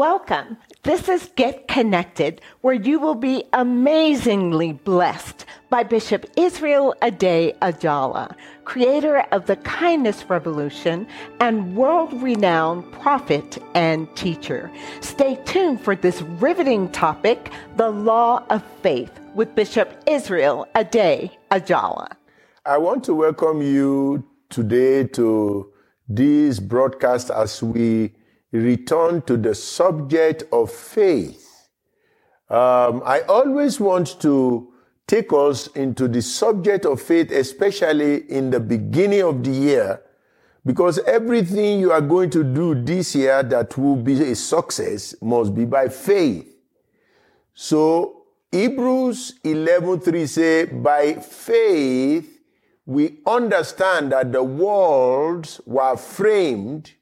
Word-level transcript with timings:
Welcome. 0.00 0.56
This 0.82 1.10
is 1.10 1.30
Get 1.36 1.68
Connected, 1.68 2.40
where 2.62 2.72
you 2.72 2.98
will 2.98 3.14
be 3.14 3.44
amazingly 3.52 4.72
blessed 4.72 5.44
by 5.68 5.82
Bishop 5.82 6.24
Israel 6.38 6.94
Ade 7.02 7.54
Ajala, 7.60 8.34
creator 8.64 9.18
of 9.30 9.44
the 9.44 9.56
Kindness 9.56 10.24
Revolution 10.30 11.06
and 11.38 11.76
world 11.76 12.14
renowned 12.22 12.90
prophet 12.92 13.58
and 13.74 14.08
teacher. 14.16 14.70
Stay 15.02 15.38
tuned 15.44 15.82
for 15.82 15.94
this 15.94 16.22
riveting 16.22 16.90
topic 16.92 17.52
the 17.76 17.90
law 17.90 18.42
of 18.48 18.62
faith 18.80 19.12
with 19.34 19.54
Bishop 19.54 20.02
Israel 20.06 20.66
Ade 20.76 21.30
Ajala. 21.50 22.10
I 22.64 22.78
want 22.78 23.04
to 23.04 23.14
welcome 23.14 23.60
you 23.60 24.26
today 24.48 25.04
to 25.08 25.70
this 26.08 26.58
broadcast 26.58 27.28
as 27.28 27.62
we 27.62 28.14
return 28.52 29.22
to 29.22 29.36
the 29.36 29.54
subject 29.54 30.44
of 30.52 30.70
faith. 30.70 31.68
Um, 32.48 33.02
I 33.04 33.20
always 33.28 33.78
want 33.78 34.20
to 34.22 34.72
take 35.06 35.32
us 35.32 35.68
into 35.68 36.08
the 36.08 36.22
subject 36.22 36.84
of 36.84 37.00
faith, 37.00 37.30
especially 37.30 38.30
in 38.30 38.50
the 38.50 38.60
beginning 38.60 39.22
of 39.22 39.44
the 39.44 39.50
year, 39.50 40.02
because 40.64 40.98
everything 41.00 41.80
you 41.80 41.92
are 41.92 42.00
going 42.00 42.30
to 42.30 42.44
do 42.44 42.74
this 42.74 43.14
year 43.14 43.42
that 43.42 43.76
will 43.78 43.96
be 43.96 44.20
a 44.30 44.34
success 44.34 45.14
must 45.22 45.54
be 45.54 45.64
by 45.64 45.88
faith. 45.88 46.46
So 47.54 48.24
Hebrews 48.52 49.40
11:3 49.44 50.26
say, 50.28 50.64
by 50.64 51.14
faith 51.14 52.40
we 52.84 53.18
understand 53.26 54.12
that 54.12 54.32
the 54.32 54.42
worlds 54.42 55.60
were 55.66 55.96
framed 55.96 56.92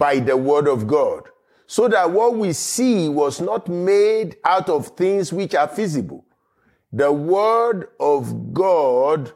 by 0.00 0.18
the 0.18 0.34
word 0.34 0.66
of 0.66 0.86
God. 0.86 1.28
So 1.66 1.86
that 1.88 2.10
what 2.10 2.34
we 2.34 2.54
see 2.54 3.08
was 3.10 3.38
not 3.38 3.68
made 3.68 4.38
out 4.44 4.70
of 4.70 4.88
things 4.96 5.30
which 5.30 5.54
are 5.54 5.68
visible. 5.68 6.24
The 6.90 7.12
word 7.12 7.88
of 8.00 8.54
God 8.54 9.32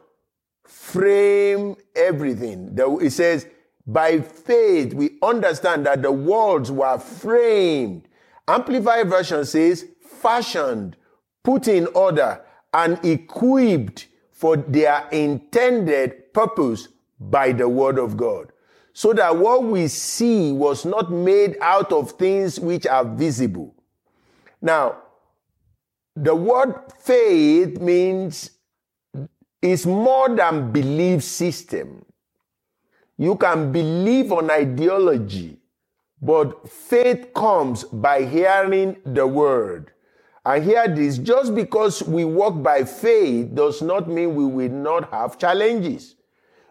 frame 0.65 1.75
everything. 1.95 2.75
It 2.99 3.11
says, 3.11 3.45
by 3.85 4.19
faith 4.19 4.95
we 4.95 5.19
understand 5.21 5.85
that 5.85 6.01
the 6.01 6.11
worlds 6.11 6.71
were 6.71 6.97
framed. 6.97 8.07
Amplified 8.47 9.07
version 9.07 9.45
says, 9.45 9.85
fashioned, 10.01 10.97
put 11.43 11.67
in 11.67 11.85
order, 11.93 12.43
and 12.73 12.99
equipped 13.05 14.07
for 14.31 14.57
their 14.57 15.07
intended 15.11 16.33
purpose 16.33 16.87
by 17.19 17.51
the 17.51 17.69
word 17.69 17.99
of 17.99 18.17
God 18.17 18.51
so 18.97 19.11
that 19.11 19.35
what 19.35 19.61
we 19.61 19.89
see 19.89 20.53
was 20.53 20.85
not 20.85 21.11
made 21.11 21.57
out 21.59 21.91
of 21.91 22.11
things 22.11 22.57
which 22.57 22.87
are 22.87 23.03
visible. 23.03 23.75
Now, 24.61 24.99
the 26.15 26.33
word 26.33 26.73
faith 27.01 27.81
means 27.81 28.51
is 29.61 29.85
more 29.85 30.33
than 30.33 30.71
belief 30.71 31.23
system. 31.23 32.05
You 33.17 33.35
can 33.35 33.73
believe 33.73 34.31
on 34.31 34.49
ideology, 34.49 35.57
but 36.21 36.69
faith 36.69 37.33
comes 37.33 37.83
by 37.83 38.23
hearing 38.23 38.95
the 39.05 39.27
word. 39.27 39.91
And 40.45 40.63
hear 40.63 40.87
this, 40.87 41.17
just 41.17 41.53
because 41.53 42.01
we 42.01 42.23
walk 42.23 42.63
by 42.63 42.85
faith 42.85 43.53
does 43.53 43.81
not 43.81 44.07
mean 44.07 44.35
we 44.35 44.45
will 44.45 44.71
not 44.71 45.11
have 45.11 45.37
challenges. 45.37 46.14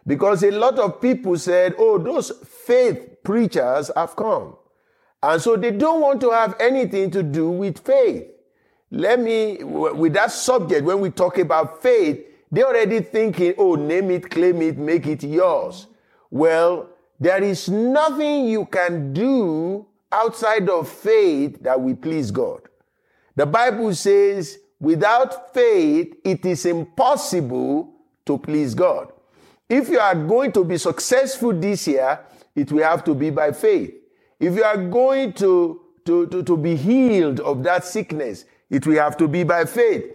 Because 0.07 0.43
a 0.43 0.51
lot 0.51 0.77
of 0.77 1.01
people 1.01 1.37
said, 1.37 1.75
oh, 1.77 1.97
those 1.97 2.31
faith 2.45 3.23
preachers 3.23 3.89
have 3.95 4.15
come. 4.15 4.55
And 5.23 5.41
so 5.41 5.55
they 5.55 5.71
don't 5.71 6.01
want 6.01 6.21
to 6.21 6.31
have 6.31 6.55
anything 6.59 7.09
to 7.11 7.23
do 7.23 7.49
with 7.49 7.79
faith. 7.79 8.27
Let 8.91 9.19
me, 9.19 9.63
with 9.63 10.13
that 10.13 10.31
subject, 10.31 10.85
when 10.85 10.99
we 10.99 11.09
talk 11.09 11.39
about 11.39 11.81
faith, 11.81 12.23
they're 12.51 12.67
already 12.67 13.01
thinking, 13.01 13.55
oh, 13.57 13.75
name 13.75 14.11
it, 14.11 14.29
claim 14.29 14.61
it, 14.61 14.77
make 14.77 15.07
it 15.07 15.23
yours. 15.23 15.87
Well, 16.29 16.89
there 17.19 17.43
is 17.43 17.67
nothing 17.67 18.45
you 18.45 18.65
can 18.65 19.11
do 19.13 19.87
outside 20.11 20.69
of 20.69 20.87
faith 20.87 21.61
that 21.63 21.81
will 21.81 21.95
please 21.95 22.29
God. 22.29 22.61
The 23.35 23.45
Bible 23.45 23.93
says, 23.95 24.59
without 24.79 25.53
faith, 25.53 26.15
it 26.23 26.45
is 26.45 26.65
impossible 26.65 27.91
to 28.25 28.37
please 28.37 28.75
God. 28.75 29.11
If 29.67 29.89
you 29.89 29.99
are 29.99 30.15
going 30.15 30.51
to 30.53 30.63
be 30.63 30.77
successful 30.77 31.53
this 31.53 31.87
year, 31.87 32.19
it 32.55 32.71
will 32.71 32.83
have 32.83 33.03
to 33.05 33.15
be 33.15 33.31
by 33.31 33.51
faith. 33.51 33.93
If 34.39 34.55
you 34.55 34.63
are 34.63 34.77
going 34.77 35.33
to, 35.33 35.81
to, 36.05 36.27
to, 36.27 36.43
to 36.43 36.57
be 36.57 36.75
healed 36.75 37.39
of 37.39 37.63
that 37.63 37.83
sickness, 37.83 38.45
it 38.69 38.85
will 38.85 38.97
have 38.97 39.17
to 39.17 39.27
be 39.27 39.43
by 39.43 39.65
faith. 39.65 40.05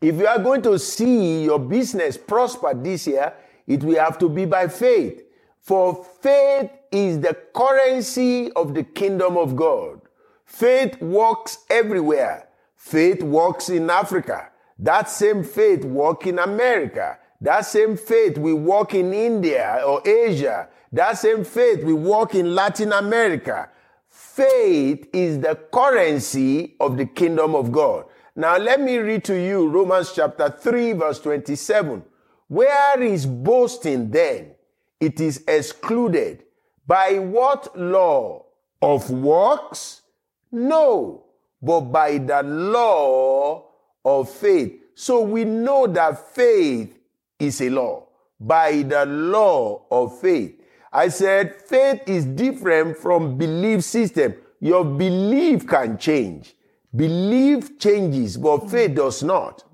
If 0.00 0.16
you 0.16 0.26
are 0.26 0.38
going 0.38 0.62
to 0.62 0.78
see 0.78 1.44
your 1.44 1.58
business 1.58 2.16
prosper 2.16 2.74
this 2.74 3.06
year, 3.06 3.34
it 3.66 3.82
will 3.82 3.98
have 3.98 4.18
to 4.18 4.28
be 4.28 4.46
by 4.46 4.68
faith. 4.68 5.22
For 5.60 6.04
faith 6.20 6.70
is 6.90 7.20
the 7.20 7.36
currency 7.54 8.50
of 8.52 8.74
the 8.74 8.82
kingdom 8.82 9.36
of 9.36 9.56
God. 9.56 10.00
Faith 10.44 11.00
works 11.00 11.58
everywhere. 11.68 12.48
Faith 12.76 13.22
works 13.22 13.68
in 13.68 13.88
Africa. 13.90 14.48
That 14.78 15.08
same 15.10 15.44
faith 15.44 15.84
works 15.84 16.26
in 16.26 16.38
America. 16.38 17.18
That 17.40 17.62
same 17.62 17.96
faith 17.96 18.36
we 18.36 18.52
walk 18.52 18.94
in 18.94 19.12
India 19.12 19.82
or 19.86 20.06
Asia. 20.06 20.68
That 20.92 21.18
same 21.18 21.44
faith 21.44 21.82
we 21.84 21.92
walk 21.92 22.34
in 22.34 22.54
Latin 22.54 22.92
America. 22.92 23.70
Faith 24.08 25.08
is 25.12 25.38
the 25.38 25.58
currency 25.72 26.76
of 26.80 26.96
the 26.96 27.06
kingdom 27.06 27.54
of 27.54 27.72
God. 27.72 28.04
Now 28.36 28.58
let 28.58 28.80
me 28.80 28.98
read 28.98 29.24
to 29.24 29.34
you 29.34 29.68
Romans 29.68 30.12
chapter 30.14 30.50
3 30.50 30.92
verse 30.92 31.20
27. 31.20 32.04
Where 32.48 33.02
is 33.02 33.26
boasting 33.26 34.10
then? 34.10 34.52
It 34.98 35.20
is 35.20 35.44
excluded. 35.48 36.44
By 36.86 37.18
what 37.18 37.78
law? 37.78 38.46
Of 38.82 39.10
works? 39.10 40.02
No, 40.50 41.26
but 41.60 41.80
by 41.82 42.18
the 42.18 42.42
law 42.42 43.66
of 44.04 44.30
faith. 44.30 44.80
So 44.94 45.20
we 45.20 45.44
know 45.44 45.86
that 45.86 46.34
faith 46.34 46.99
is 47.40 47.60
a 47.60 47.70
law. 47.70 48.06
By 48.38 48.82
the 48.82 49.04
law 49.06 49.86
of 49.90 50.18
faith. 50.20 50.60
I 50.92 51.08
said 51.08 51.54
faith 51.62 52.02
is 52.06 52.24
different 52.24 52.96
from 52.96 53.36
belief 53.36 53.84
system. 53.84 54.34
Your 54.60 54.84
belief 54.84 55.66
can 55.66 55.98
change. 55.98 56.54
Belief 56.94 57.78
changes, 57.78 58.36
but 58.36 58.70
faith 58.70 58.94
does 58.94 59.22
not. 59.22 59.64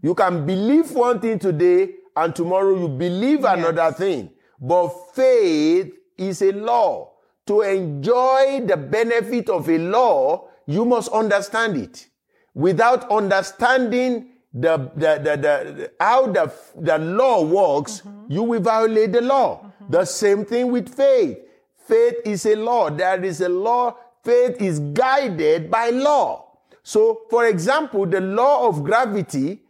You 0.00 0.14
can 0.14 0.46
believe 0.46 0.90
one 0.92 1.20
thing 1.20 1.38
today 1.38 1.94
and 2.16 2.34
tomorrow 2.34 2.78
you 2.78 2.88
believe 2.88 3.40
yes. 3.40 3.58
another 3.58 3.92
thing. 3.92 4.30
But 4.60 4.88
faith 5.14 5.92
is 6.16 6.42
a 6.42 6.52
law. 6.52 7.12
To 7.46 7.62
enjoy 7.62 8.62
the 8.66 8.76
benefit 8.76 9.48
of 9.50 9.68
a 9.68 9.78
law, 9.78 10.48
you 10.66 10.84
must 10.84 11.10
understand 11.10 11.76
it. 11.76 12.08
Without 12.54 13.10
understanding 13.10 14.31
the, 14.54 14.90
the, 14.94 15.20
the, 15.22 15.36
the, 15.36 15.92
how 15.98 16.26
the, 16.26 16.52
the 16.76 16.98
law 16.98 17.42
works, 17.42 18.00
mm-hmm. 18.00 18.32
you 18.32 18.42
will 18.42 18.60
violate 18.60 19.12
the 19.12 19.22
law. 19.22 19.62
Mm-hmm. 19.64 19.92
The 19.92 20.04
same 20.04 20.44
thing 20.44 20.70
with 20.70 20.94
faith. 20.94 21.38
Faith 21.86 22.16
is 22.24 22.46
a 22.46 22.56
law. 22.56 22.90
There 22.90 23.24
is 23.24 23.40
a 23.40 23.48
law. 23.48 23.96
Faith 24.22 24.60
is 24.60 24.78
guided 24.78 25.70
by 25.70 25.90
law. 25.90 26.48
So, 26.82 27.22
for 27.30 27.46
example, 27.46 28.06
the 28.06 28.20
law 28.20 28.68
of 28.68 28.84
gravity 28.84 29.62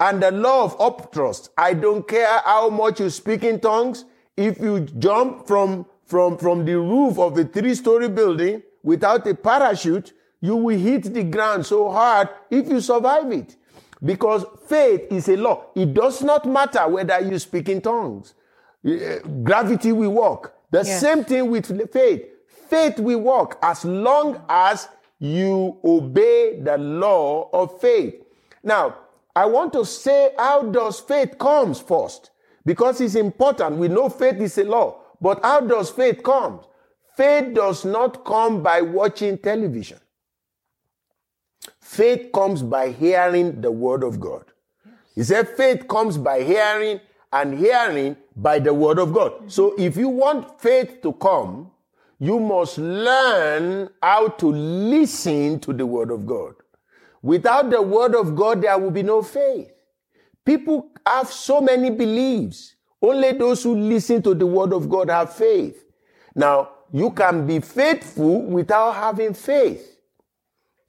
and 0.00 0.22
the 0.22 0.30
law 0.30 0.64
of 0.64 0.78
upthrust. 0.78 1.50
I 1.56 1.74
don't 1.74 2.06
care 2.06 2.40
how 2.44 2.70
much 2.70 3.00
you 3.00 3.10
speak 3.10 3.44
in 3.44 3.60
tongues. 3.60 4.04
If 4.36 4.58
you 4.58 4.80
jump 4.80 5.46
from, 5.46 5.86
from, 6.06 6.38
from 6.38 6.64
the 6.64 6.78
roof 6.78 7.18
of 7.18 7.38
a 7.38 7.44
three-story 7.44 8.08
building 8.08 8.62
without 8.82 9.26
a 9.26 9.34
parachute, 9.34 10.12
you 10.40 10.56
will 10.56 10.78
hit 10.78 11.14
the 11.14 11.22
ground 11.22 11.64
so 11.66 11.90
hard 11.90 12.28
if 12.50 12.68
you 12.68 12.80
survive 12.80 13.30
it. 13.30 13.56
Because 14.04 14.44
faith 14.66 15.12
is 15.12 15.28
a 15.28 15.36
law. 15.36 15.66
It 15.74 15.94
does 15.94 16.22
not 16.22 16.46
matter 16.46 16.88
whether 16.88 17.20
you 17.20 17.38
speak 17.38 17.68
in 17.68 17.80
tongues. 17.80 18.34
Uh, 18.84 19.18
gravity 19.44 19.92
will 19.92 20.10
work. 20.10 20.54
The 20.70 20.84
same 20.84 21.24
thing 21.24 21.50
with 21.50 21.92
faith. 21.92 22.24
Faith 22.68 22.98
will 22.98 23.20
work 23.20 23.58
as 23.62 23.84
long 23.84 24.42
as 24.48 24.88
you 25.18 25.78
obey 25.84 26.58
the 26.60 26.78
law 26.78 27.48
of 27.52 27.80
faith. 27.80 28.14
Now, 28.64 28.96
I 29.36 29.46
want 29.46 29.72
to 29.74 29.84
say 29.84 30.32
how 30.36 30.62
does 30.62 30.98
faith 31.00 31.38
comes 31.38 31.80
first? 31.80 32.30
Because 32.64 33.00
it's 33.00 33.14
important. 33.14 33.76
We 33.76 33.88
know 33.88 34.08
faith 34.08 34.40
is 34.40 34.58
a 34.58 34.64
law, 34.64 35.00
but 35.20 35.40
how 35.44 35.60
does 35.60 35.90
faith 35.90 36.22
come? 36.22 36.60
Faith 37.16 37.54
does 37.54 37.84
not 37.84 38.24
come 38.24 38.62
by 38.62 38.80
watching 38.80 39.38
television. 39.38 39.98
Faith 41.92 42.32
comes 42.32 42.62
by 42.62 42.88
hearing 42.88 43.60
the 43.60 43.70
word 43.70 44.02
of 44.02 44.18
God. 44.18 44.44
He 45.14 45.22
said 45.22 45.46
faith 45.46 45.86
comes 45.88 46.16
by 46.16 46.42
hearing 46.42 47.00
and 47.30 47.58
hearing 47.58 48.16
by 48.34 48.60
the 48.60 48.72
word 48.72 48.98
of 48.98 49.12
God. 49.12 49.32
Mm-hmm. 49.32 49.48
So 49.48 49.74
if 49.76 49.98
you 49.98 50.08
want 50.08 50.58
faith 50.58 51.02
to 51.02 51.12
come, 51.12 51.70
you 52.18 52.40
must 52.40 52.78
learn 52.78 53.90
how 54.02 54.28
to 54.28 54.46
listen 54.46 55.60
to 55.60 55.74
the 55.74 55.84
word 55.84 56.10
of 56.10 56.24
God. 56.24 56.54
Without 57.20 57.68
the 57.68 57.82
word 57.82 58.14
of 58.14 58.34
God, 58.34 58.62
there 58.62 58.78
will 58.78 58.90
be 58.90 59.02
no 59.02 59.20
faith. 59.20 59.70
People 60.46 60.88
have 61.06 61.28
so 61.28 61.60
many 61.60 61.90
beliefs. 61.90 62.74
Only 63.02 63.32
those 63.32 63.62
who 63.62 63.76
listen 63.76 64.22
to 64.22 64.34
the 64.34 64.46
word 64.46 64.72
of 64.72 64.88
God 64.88 65.10
have 65.10 65.34
faith. 65.34 65.84
Now, 66.34 66.70
you 66.90 67.10
can 67.10 67.46
be 67.46 67.60
faithful 67.60 68.40
without 68.46 68.92
having 68.94 69.34
faith. 69.34 69.98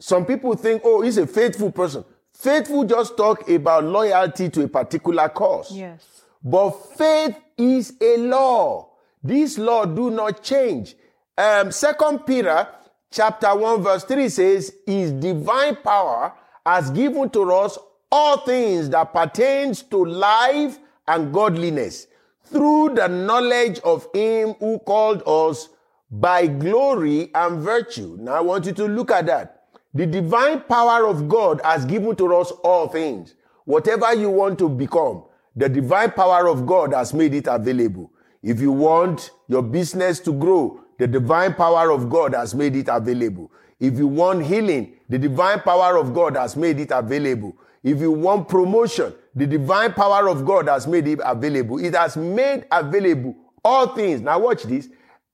Some 0.03 0.25
people 0.25 0.53
think, 0.57 0.81
oh, 0.83 0.99
he's 1.01 1.17
a 1.17 1.25
faithful 1.25 1.71
person. 1.71 2.03
Faithful 2.33 2.83
just 2.83 3.15
talk 3.15 3.47
about 3.49 3.85
loyalty 3.85 4.49
to 4.49 4.63
a 4.65 4.67
particular 4.67 5.29
cause. 5.29 5.71
Yes. 5.71 6.23
But 6.43 6.71
faith 6.97 7.37
is 7.57 7.93
a 8.01 8.17
law. 8.17 8.89
This 9.23 9.57
law 9.57 9.85
do 9.85 10.11
not 10.11 10.43
change. 10.43 10.95
Um, 11.37 11.71
Second 11.71 12.25
Peter 12.25 12.67
chapter 13.11 13.55
1 13.55 13.81
verse 13.81 14.03
3 14.03 14.27
says, 14.27 14.73
His 14.85 15.13
divine 15.13 15.77
power 15.77 16.33
has 16.65 16.91
given 16.91 17.29
to 17.29 17.49
us 17.53 17.77
all 18.11 18.39
things 18.39 18.89
that 18.89 19.13
pertains 19.13 19.83
to 19.83 20.03
life 20.03 20.79
and 21.07 21.33
godliness 21.33 22.07
through 22.47 22.89
the 22.95 23.07
knowledge 23.07 23.79
of 23.85 24.05
Him 24.13 24.55
who 24.59 24.79
called 24.79 25.23
us 25.25 25.69
by 26.11 26.47
glory 26.47 27.31
and 27.33 27.61
virtue. 27.61 28.17
Now 28.19 28.33
I 28.33 28.41
want 28.41 28.65
you 28.65 28.73
to 28.73 28.85
look 28.85 29.09
at 29.09 29.27
that. 29.27 29.62
The 29.93 30.07
divine 30.07 30.61
power 30.61 31.05
of 31.05 31.29
God 31.29 31.61
has 31.63 31.85
given 31.85 32.15
to 32.15 32.35
us 32.35 32.51
all 32.63 32.87
things. 32.87 33.35
Whatever 33.65 34.13
you 34.15 34.29
want 34.29 34.57
to 34.59 34.67
become, 34.67 35.23
the 35.55 35.69
divine 35.69 36.11
power 36.11 36.47
of 36.47 36.65
God 36.65 36.93
has 36.93 37.13
made 37.13 37.33
it 37.33 37.45
available. 37.47 38.11
If 38.41 38.59
you 38.59 38.71
want 38.71 39.31
your 39.47 39.61
business 39.61 40.19
to 40.21 40.33
grow, 40.33 40.81
the 40.97 41.07
divine 41.07 41.53
power 41.53 41.91
of 41.91 42.09
God 42.09 42.33
has 42.33 42.55
made 42.55 42.75
it 42.75 42.87
available. 42.89 43.51
If 43.79 43.97
you 43.97 44.07
want 44.07 44.45
healing, 44.45 44.93
the 45.09 45.19
divine 45.19 45.59
power 45.59 45.97
of 45.97 46.13
God 46.13 46.35
has 46.37 46.55
made 46.55 46.79
it 46.79 46.91
available. 46.91 47.55
If 47.83 47.99
you 47.99 48.11
want 48.11 48.47
promotion, 48.47 49.13
the 49.35 49.45
divine 49.45 49.93
power 49.93 50.27
of 50.27 50.45
God 50.45 50.67
has 50.69 50.87
made 50.87 51.07
it 51.07 51.19
available. 51.23 51.77
It 51.79 51.93
has 51.93 52.17
made 52.17 52.65
available 52.71 53.35
all 53.63 53.87
things. 53.87 54.21
Now 54.21 54.39
watch 54.39 54.63
this. 54.63 54.89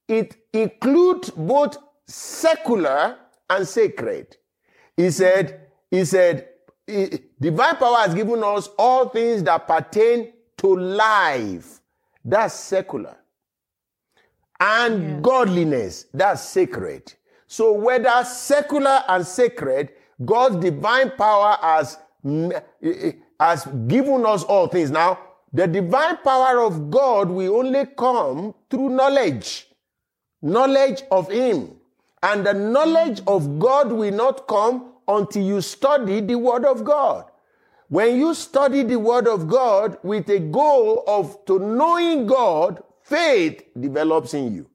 It 0.07 0.35
includes 0.51 1.29
both 1.29 1.77
secular 2.07 3.17
and 3.50 3.67
sacred. 3.67 4.35
He 5.00 5.12
said, 5.12 5.62
he 5.90 6.04
said, 6.04 6.50
divine 7.40 7.78
power 7.78 8.00
has 8.00 8.13
given 8.13 8.44
us 8.44 8.68
all 8.78 9.07
things 9.07 9.42
that 9.44 9.66
pertain 9.66 10.34
to 10.57 10.75
life. 10.75 11.80
That's 12.25 12.54
secular. 12.54 13.16
And 14.60 15.24
godliness, 15.24 16.07
that's 16.13 16.44
sacred. 16.44 17.13
So 17.48 17.72
whether 17.72 18.25
secular 18.25 19.01
and 19.07 19.25
sacred, 19.25 19.94
God's 20.25 20.57
divine 20.57 21.12
power 21.12 21.57
has, 21.62 21.98
mm, 22.25 22.52
eh, 22.52 22.62
eh, 22.84 23.12
has 23.40 23.66
given 23.88 24.25
us 24.25 24.44
all 24.44 24.68
things. 24.68 24.92
Now, 24.92 25.18
the 25.54 25.66
divine 25.66 26.18
power 26.18 26.60
of 26.62 26.92
God 26.92 27.30
will 27.30 27.56
only 27.56 27.86
come 27.98 28.54
through 28.69 28.90
knowledge 28.90 29.66
knowledge 30.42 31.04
of 31.10 31.31
Him. 31.31 31.79
And 32.21 32.45
the 32.45 32.54
knowledge 32.54 33.21
of 33.27 33.60
God 33.60 33.92
will 33.92 34.13
not 34.13 34.48
come 34.48 34.94
until 35.07 35.44
you 35.44 35.62
study 35.62 36.21
the 36.21 36.36
Word 36.36 36.66
of 36.66 36.83
God. 36.83 37.25
When 37.88 38.18
you 38.18 38.33
study 38.36 38.83
the 38.83 39.00
Word 39.00 39.27
of 39.27 39.48
God 39.48 39.98
with 40.04 40.30
a 40.30 40.39
goal 40.39 41.04
of 41.07 41.44
to 41.45 41.57
knowing 41.60 42.27
God, 42.27 42.83
faith 43.04 43.63
develops 43.80 44.33
in 44.33 44.54
you. 44.54 44.69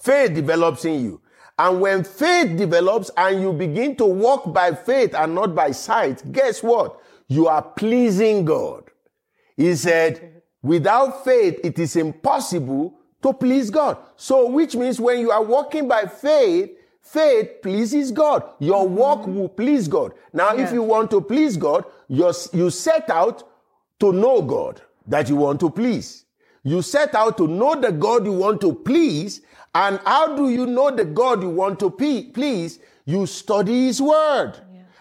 Faith 0.00 0.34
develops 0.34 0.84
in 0.84 1.04
you. 1.04 1.20
And 1.58 1.80
when 1.82 2.04
faith 2.04 2.56
develops 2.56 3.10
and 3.16 3.42
you 3.42 3.52
begin 3.52 3.94
to 3.96 4.06
walk 4.06 4.50
by 4.54 4.74
faith 4.74 5.14
and 5.14 5.34
not 5.34 5.54
by 5.54 5.72
sight, 5.72 6.32
guess 6.32 6.62
what? 6.62 6.98
You 7.28 7.48
are 7.48 7.62
pleasing 7.62 8.46
God. 8.46 8.84
He 9.56 9.74
said, 9.74 10.40
without 10.62 11.22
faith, 11.22 11.60
it 11.62 11.78
is 11.78 11.96
impossible 11.96 12.94
to 13.22 13.32
please 13.32 13.70
God. 13.70 13.98
So, 14.16 14.48
which 14.48 14.76
means 14.76 15.00
when 15.00 15.20
you 15.20 15.30
are 15.30 15.42
walking 15.42 15.88
by 15.88 16.06
faith, 16.06 16.70
faith 17.02 17.62
pleases 17.62 18.10
God. 18.10 18.44
Your 18.58 18.86
mm-hmm. 18.86 18.96
walk 18.96 19.26
will 19.26 19.48
please 19.48 19.88
God. 19.88 20.12
Now, 20.32 20.56
if 20.56 20.72
you 20.72 20.82
want 20.82 21.10
to 21.10 21.20
please 21.20 21.56
God, 21.56 21.84
you 22.08 22.32
you 22.52 22.70
set 22.70 23.10
out 23.10 23.48
to 24.00 24.12
know 24.12 24.42
God 24.42 24.82
that 25.06 25.28
you 25.28 25.36
want 25.36 25.60
to 25.60 25.70
please. 25.70 26.24
You 26.62 26.82
set 26.82 27.14
out 27.14 27.36
to 27.38 27.48
know 27.48 27.74
the 27.74 27.92
God 27.92 28.26
you 28.26 28.32
want 28.32 28.60
to 28.62 28.74
please. 28.74 29.40
And 29.74 30.00
how 30.04 30.36
do 30.36 30.48
you 30.50 30.66
know 30.66 30.90
the 30.90 31.04
God 31.04 31.42
you 31.42 31.48
want 31.48 31.78
to 31.80 31.90
pe- 31.90 32.30
please? 32.30 32.80
You 33.04 33.26
study 33.26 33.86
His 33.86 34.02
Word. 34.02 34.54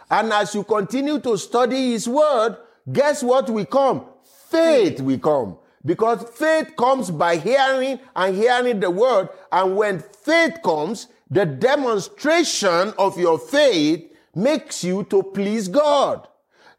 And 0.10 0.34
as 0.34 0.56
you 0.56 0.64
continue 0.64 1.20
to 1.20 1.38
study 1.38 1.92
His 1.92 2.08
Word, 2.08 2.58
guess 2.92 3.22
what 3.24 3.50
will 3.50 3.66
come? 3.66 4.06
Faith 4.50 5.02
will 5.02 5.20
come. 5.20 5.58
Because 5.86 6.24
faith 6.38 6.76
comes 6.78 7.10
by 7.10 7.38
hearing 7.38 8.00
and 8.16 8.36
hearing 8.36 8.80
the 8.80 8.92
Word. 8.92 9.30
And 9.52 9.76
when 9.78 10.00
faith 10.00 10.58
comes, 10.64 11.08
the 11.30 11.46
demonstration 11.46 12.94
of 12.98 13.18
your 13.18 13.40
faith 13.40 14.12
makes 14.36 14.84
you 14.84 15.04
to 15.06 15.24
please 15.24 15.68
God. 15.68 16.28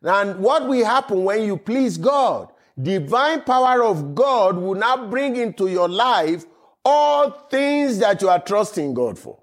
And 0.02 0.40
what 0.40 0.68
will 0.68 0.84
happen 0.84 1.24
when 1.24 1.44
you 1.44 1.56
please 1.56 1.96
God? 1.98 2.50
Divine 2.80 3.42
power 3.42 3.82
of 3.82 4.14
God 4.14 4.56
will 4.56 4.74
now 4.74 5.06
bring 5.08 5.36
into 5.36 5.68
your 5.68 5.88
life 5.88 6.44
all 6.84 7.30
things 7.50 7.98
that 7.98 8.22
you 8.22 8.28
are 8.28 8.40
trusting 8.40 8.94
God 8.94 9.18
for. 9.18 9.38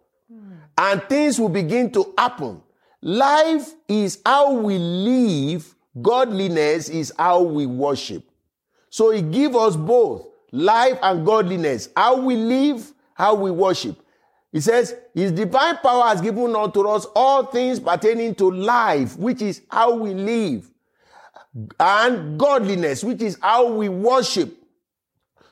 And 0.77 1.01
things 1.03 1.39
will 1.39 1.49
begin 1.49 1.91
to 1.91 2.13
happen. 2.17 2.61
Life 3.01 3.73
is 3.87 4.19
how 4.25 4.53
we 4.53 4.77
live, 4.77 5.75
godliness 6.01 6.89
is 6.89 7.13
how 7.17 7.41
we 7.41 7.65
worship. 7.65 8.23
So 8.97 9.11
he 9.11 9.21
give 9.21 9.55
us 9.55 9.75
both 9.75 10.25
life 10.51 10.97
and 11.03 11.23
godliness. 11.23 11.89
How 11.95 12.19
we 12.19 12.35
live, 12.35 12.91
how 13.13 13.35
we 13.35 13.51
worship. 13.51 13.95
He 14.51 14.59
says, 14.59 14.95
His 15.13 15.31
divine 15.31 15.77
power 15.83 16.05
has 16.05 16.19
given 16.19 16.55
unto 16.55 16.81
us 16.87 17.05
all 17.15 17.45
things 17.45 17.79
pertaining 17.79 18.33
to 18.33 18.49
life, 18.49 19.15
which 19.15 19.43
is 19.43 19.61
how 19.69 19.93
we 19.93 20.15
live, 20.15 20.71
and 21.79 22.39
godliness, 22.39 23.03
which 23.03 23.21
is 23.21 23.37
how 23.39 23.71
we 23.71 23.87
worship. 23.87 24.57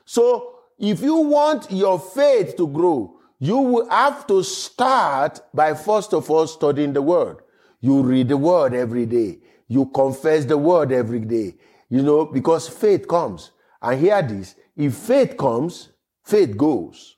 So, 0.04 0.56
if 0.76 1.00
you 1.00 1.14
want 1.14 1.70
your 1.70 2.00
faith 2.00 2.56
to 2.56 2.66
grow, 2.66 3.16
you 3.38 3.58
will 3.58 3.88
have 3.88 4.26
to 4.26 4.42
start 4.42 5.38
by 5.54 5.74
first 5.74 6.12
of 6.12 6.28
all 6.28 6.48
studying 6.48 6.94
the 6.94 7.02
word. 7.02 7.36
You 7.80 8.02
read 8.02 8.26
the 8.26 8.38
word 8.38 8.74
every 8.74 9.06
day. 9.06 9.38
You 9.68 9.86
confess 9.86 10.46
the 10.46 10.58
word 10.58 10.90
every 10.90 11.20
day. 11.20 11.54
You 11.88 12.02
know, 12.02 12.24
because 12.26 12.68
faith 12.68 13.06
comes. 13.06 13.52
And 13.80 14.00
hear 14.00 14.22
this 14.22 14.56
if 14.76 14.94
faith 14.94 15.36
comes, 15.36 15.90
faith 16.24 16.56
goes. 16.56 17.16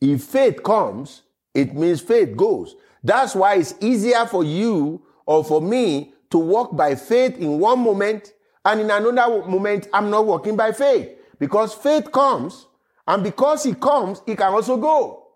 If 0.00 0.24
faith 0.24 0.62
comes, 0.62 1.22
it 1.54 1.74
means 1.74 2.00
faith 2.00 2.36
goes. 2.36 2.76
That's 3.02 3.34
why 3.34 3.56
it's 3.56 3.74
easier 3.80 4.26
for 4.26 4.44
you 4.44 5.02
or 5.26 5.44
for 5.44 5.60
me 5.60 6.14
to 6.30 6.38
walk 6.38 6.76
by 6.76 6.94
faith 6.94 7.38
in 7.38 7.58
one 7.58 7.80
moment 7.80 8.32
and 8.64 8.80
in 8.80 8.90
another 8.90 9.46
moment 9.46 9.88
I'm 9.92 10.10
not 10.10 10.26
walking 10.26 10.56
by 10.56 10.72
faith 10.72 11.10
because 11.38 11.74
faith 11.74 12.12
comes 12.12 12.66
and 13.06 13.24
because 13.24 13.66
it 13.66 13.80
comes, 13.80 14.22
it 14.26 14.38
can 14.38 14.52
also 14.52 14.76
go. 14.76 15.26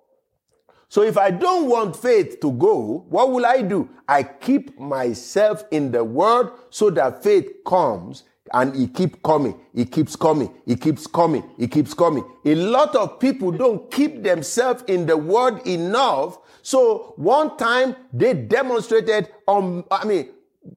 So 0.88 1.02
if 1.02 1.18
I 1.18 1.30
don't 1.30 1.68
want 1.68 1.96
faith 1.96 2.40
to 2.40 2.52
go, 2.52 3.04
what 3.08 3.32
will 3.32 3.44
I 3.44 3.62
do? 3.62 3.88
I 4.06 4.22
keep 4.22 4.78
myself 4.78 5.64
in 5.72 5.90
the 5.90 6.04
word 6.04 6.52
so 6.70 6.90
that 6.90 7.22
faith 7.24 7.48
comes 7.66 8.22
and 8.52 8.74
it 8.76 8.94
keep 8.94 9.22
coming. 9.22 9.58
It 9.74 9.90
keeps 9.90 10.16
coming. 10.16 10.52
It 10.66 10.80
keeps 10.80 11.06
coming. 11.06 11.42
It 11.58 11.70
keeps 11.70 11.94
coming. 11.94 12.24
A 12.44 12.54
lot 12.54 12.94
of 12.94 13.18
people 13.18 13.50
don't 13.50 13.90
keep 13.90 14.22
themselves 14.22 14.84
in 14.86 15.06
the 15.06 15.16
word 15.16 15.66
enough. 15.66 16.38
So 16.62 17.14
one 17.16 17.56
time 17.56 17.96
they 18.12 18.34
demonstrated 18.34 19.28
um, 19.48 19.84
I 19.90 20.04
mean, 20.04 20.30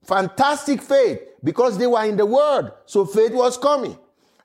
fantastic 0.06 0.82
faith 0.82 1.20
because 1.44 1.78
they 1.78 1.88
were 1.88 2.06
in 2.06 2.18
the 2.18 2.26
word. 2.26 2.72
So 2.86 3.06
faith 3.06 3.34
was 3.34 3.58
coming. 3.58 3.98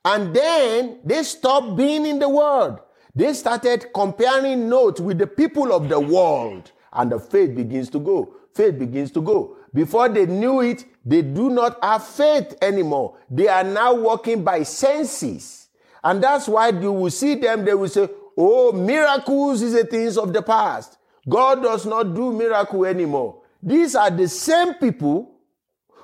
And 0.04 0.34
then 0.34 0.98
they 1.04 1.22
stopped 1.22 1.76
being 1.76 2.06
in 2.06 2.18
the 2.18 2.28
world. 2.28 2.80
They 3.14 3.32
started 3.34 3.86
comparing 3.94 4.68
notes 4.68 5.00
with 5.00 5.18
the 5.18 5.26
people 5.26 5.72
of 5.72 5.88
the 5.88 6.00
world. 6.00 6.72
And 6.92 7.12
the 7.12 7.20
faith 7.20 7.54
begins 7.54 7.88
to 7.90 8.00
go. 8.00 8.34
Faith 8.54 8.78
begins 8.78 9.10
to 9.12 9.22
go. 9.22 9.56
Before 9.74 10.08
they 10.08 10.26
knew 10.26 10.60
it, 10.60 10.84
they 11.04 11.22
do 11.22 11.50
not 11.50 11.82
have 11.82 12.06
faith 12.06 12.56
anymore. 12.60 13.18
They 13.30 13.48
are 13.48 13.64
now 13.64 13.94
walking 13.94 14.44
by 14.44 14.62
senses. 14.64 15.68
And 16.04 16.22
that's 16.22 16.46
why 16.48 16.68
you 16.68 16.92
will 16.92 17.10
see 17.10 17.36
them, 17.36 17.64
they 17.64 17.74
will 17.74 17.88
say, 17.88 18.08
Oh, 18.36 18.72
miracles 18.72 19.62
is 19.62 19.74
a 19.74 19.84
things 19.84 20.16
of 20.16 20.32
the 20.32 20.42
past. 20.42 20.98
God 21.28 21.62
does 21.62 21.86
not 21.86 22.14
do 22.14 22.32
miracle 22.32 22.84
anymore. 22.84 23.42
These 23.62 23.94
are 23.94 24.10
the 24.10 24.28
same 24.28 24.74
people 24.74 25.30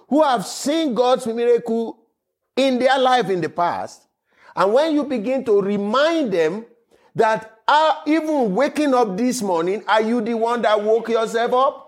who 0.09 0.23
have 0.23 0.47
seen 0.47 0.95
God's 0.95 1.27
miracle 1.27 1.99
in 2.57 2.79
their 2.79 2.99
life 2.99 3.29
in 3.31 3.41
the 3.41 3.49
past. 3.49 4.07
And 4.55 4.73
when 4.73 4.95
you 4.95 5.05
begin 5.05 5.45
to 5.45 5.61
remind 5.61 6.33
them 6.33 6.67
that 7.15 7.61
uh, 7.67 8.01
even 8.07 8.55
waking 8.55 8.95
up 8.95 9.17
this 9.17 9.43
morning, 9.43 9.83
are 9.87 10.01
you 10.01 10.21
the 10.21 10.35
one 10.35 10.63
that 10.63 10.83
woke 10.83 11.09
yourself 11.09 11.53
up? 11.53 11.88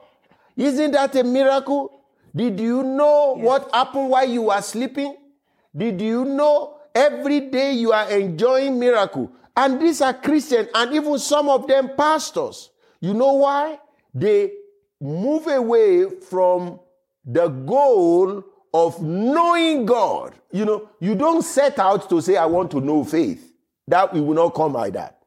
Isn't 0.61 0.90
that 0.90 1.17
a 1.17 1.25
miracle? 1.25 2.02
Did 2.37 2.61
you 2.61 2.83
know 2.83 3.35
yes. 3.37 3.47
what 3.47 3.75
happened 3.75 4.11
while 4.11 4.29
you 4.29 4.43
were 4.43 4.61
sleeping? 4.61 5.17
Did 5.75 6.02
you 6.02 6.26
know 6.26 6.76
every 6.95 7.40
day 7.40 7.73
you 7.73 7.93
are 7.93 8.11
enjoying 8.11 8.79
miracle? 8.79 9.33
And 9.57 9.81
these 9.81 10.02
are 10.02 10.12
Christians 10.12 10.69
and 10.75 10.93
even 10.95 11.19
some 11.19 11.49
of 11.49 11.67
them 11.67 11.93
pastors. 11.97 12.71
You 13.00 13.14
know 13.14 13.33
why? 13.33 13.79
They 14.14 14.52
move 15.00 15.47
away 15.47 16.11
from 16.29 16.79
the 17.25 17.49
goal 17.49 18.45
of 18.75 19.02
knowing 19.02 19.87
God. 19.87 20.35
You 20.52 20.67
know, 20.67 20.90
you 21.00 21.14
don't 21.14 21.43
set 21.43 21.79
out 21.79 22.11
to 22.11 22.21
say, 22.21 22.37
I 22.37 22.45
want 22.45 22.71
to 22.73 22.81
know 22.83 23.02
faith. 23.02 23.50
That 23.88 24.12
will 24.12 24.35
not 24.35 24.50
come 24.50 24.75
like 24.75 24.93
that. 24.93 25.23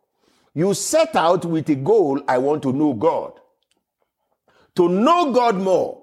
You 0.53 0.75
set 0.75 1.15
out 1.15 1.43
with 1.43 1.67
a 1.69 1.75
goal, 1.75 2.21
I 2.27 2.37
want 2.37 2.61
to 2.63 2.71
know 2.71 2.93
God. 2.93 3.39
To 4.75 4.89
know 4.89 5.31
God 5.31 5.55
more, 5.55 6.01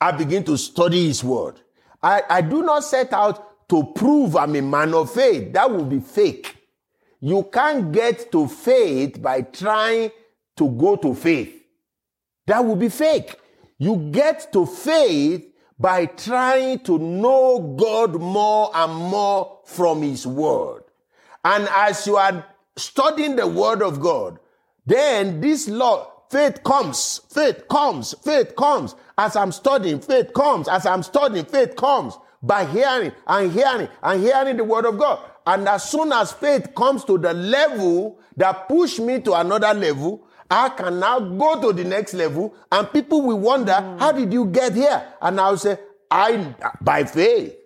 I 0.00 0.12
begin 0.12 0.44
to 0.44 0.56
study 0.56 1.06
His 1.06 1.22
Word. 1.22 1.60
I, 2.02 2.22
I 2.28 2.40
do 2.40 2.62
not 2.62 2.84
set 2.84 3.12
out 3.12 3.68
to 3.68 3.84
prove 3.94 4.36
I'm 4.36 4.54
a 4.56 4.62
man 4.62 4.94
of 4.94 5.12
faith. 5.12 5.52
That 5.52 5.70
would 5.70 5.88
be 5.88 6.00
fake. 6.00 6.56
You 7.20 7.48
can't 7.52 7.92
get 7.92 8.30
to 8.32 8.46
faith 8.46 9.20
by 9.20 9.42
trying 9.42 10.10
to 10.56 10.70
go 10.70 10.96
to 10.96 11.14
faith. 11.14 11.64
That 12.46 12.64
would 12.64 12.78
be 12.78 12.88
fake. 12.88 13.36
You 13.78 14.08
get 14.12 14.52
to 14.52 14.64
faith 14.66 15.46
by 15.78 16.06
trying 16.06 16.78
to 16.80 16.98
know 16.98 17.76
God 17.78 18.20
more 18.20 18.70
and 18.74 18.94
more 18.94 19.60
from 19.64 20.02
His 20.02 20.26
Word. 20.26 20.84
And 21.44 21.68
as 21.70 22.06
you 22.06 22.16
are 22.16 22.44
studying 22.76 23.36
the 23.36 23.46
Word 23.46 23.82
of 23.82 24.00
God, 24.00 24.38
then 24.84 25.40
this 25.40 25.68
law, 25.68 26.15
faith 26.30 26.62
comes, 26.64 27.20
faith 27.32 27.68
comes, 27.68 28.14
faith 28.24 28.54
comes. 28.56 28.94
As 29.18 29.36
I'm 29.36 29.52
studying, 29.52 30.00
faith 30.00 30.32
comes. 30.34 30.68
As 30.68 30.86
I'm 30.86 31.02
studying, 31.02 31.44
faith 31.44 31.76
comes 31.76 32.18
by 32.42 32.64
hearing 32.66 33.12
and 33.26 33.52
hearing 33.52 33.88
and 34.02 34.22
hearing 34.22 34.56
the 34.56 34.64
Word 34.64 34.84
of 34.86 34.98
God. 34.98 35.20
And 35.46 35.68
as 35.68 35.88
soon 35.88 36.12
as 36.12 36.32
faith 36.32 36.74
comes 36.74 37.04
to 37.04 37.18
the 37.18 37.32
level 37.32 38.18
that 38.36 38.68
push 38.68 38.98
me 38.98 39.20
to 39.22 39.34
another 39.34 39.72
level, 39.72 40.26
I 40.50 40.68
can 40.70 41.00
now 41.00 41.18
go 41.20 41.60
to 41.60 41.72
the 41.72 41.84
next 41.84 42.14
level 42.14 42.54
and 42.70 42.90
people 42.92 43.22
will 43.22 43.38
wonder, 43.38 43.72
mm. 43.72 43.98
how 43.98 44.12
did 44.12 44.32
you 44.32 44.46
get 44.46 44.74
here? 44.74 45.06
And 45.20 45.40
I'll 45.40 45.56
say, 45.56 45.78
I, 46.10 46.54
by 46.80 47.04
faith. 47.04 47.56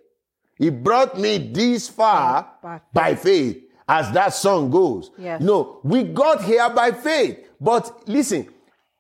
He 0.57 0.71
brought 0.71 1.19
me 1.19 1.39
this 1.39 1.89
far 1.89 2.53
by 2.63 2.79
faith. 2.79 2.83
by 2.93 3.15
faith, 3.15 3.65
as 3.89 4.13
that 4.13 4.35
song 4.35 4.71
goes. 4.71 5.11
Yes. 5.19 5.41
No, 5.41 5.81
we 5.83 6.05
got 6.05 6.45
here 6.45 6.69
by 6.71 6.93
faith. 6.93 7.50
But 7.61 8.09
listen, 8.09 8.49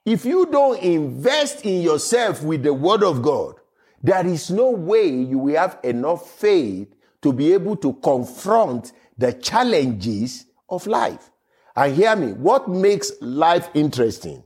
if 0.04 0.24
you 0.24 0.46
don't 0.46 0.80
invest 0.82 1.64
in 1.64 1.82
yourself 1.82 2.42
with 2.42 2.62
the 2.62 2.74
word 2.74 3.02
of 3.02 3.22
God, 3.22 3.54
there 4.02 4.26
is 4.26 4.50
no 4.50 4.70
way 4.70 5.08
you 5.08 5.38
will 5.38 5.56
have 5.56 5.78
enough 5.84 6.30
faith 6.30 6.88
to 7.22 7.32
be 7.32 7.52
able 7.52 7.76
to 7.76 7.92
confront 7.94 8.92
the 9.18 9.32
challenges 9.34 10.46
of 10.68 10.86
life. 10.86 11.30
And 11.76 11.94
hear 11.94 12.16
me, 12.16 12.32
what 12.32 12.68
makes 12.68 13.12
life 13.20 13.68
interesting 13.74 14.42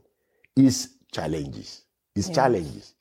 is 0.55 0.95
challenges. 1.11 1.83
Is 2.15 2.27
yes. 2.27 2.35
challenges. 2.35 2.93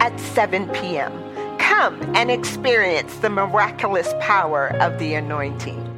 at 0.00 0.18
7 0.18 0.68
p.m. 0.70 1.12
Come 1.58 1.94
and 2.16 2.32
experience 2.32 3.14
the 3.18 3.30
miraculous 3.30 4.12
power 4.18 4.74
of 4.86 4.98
the 4.98 5.14
anointing. 5.14 5.89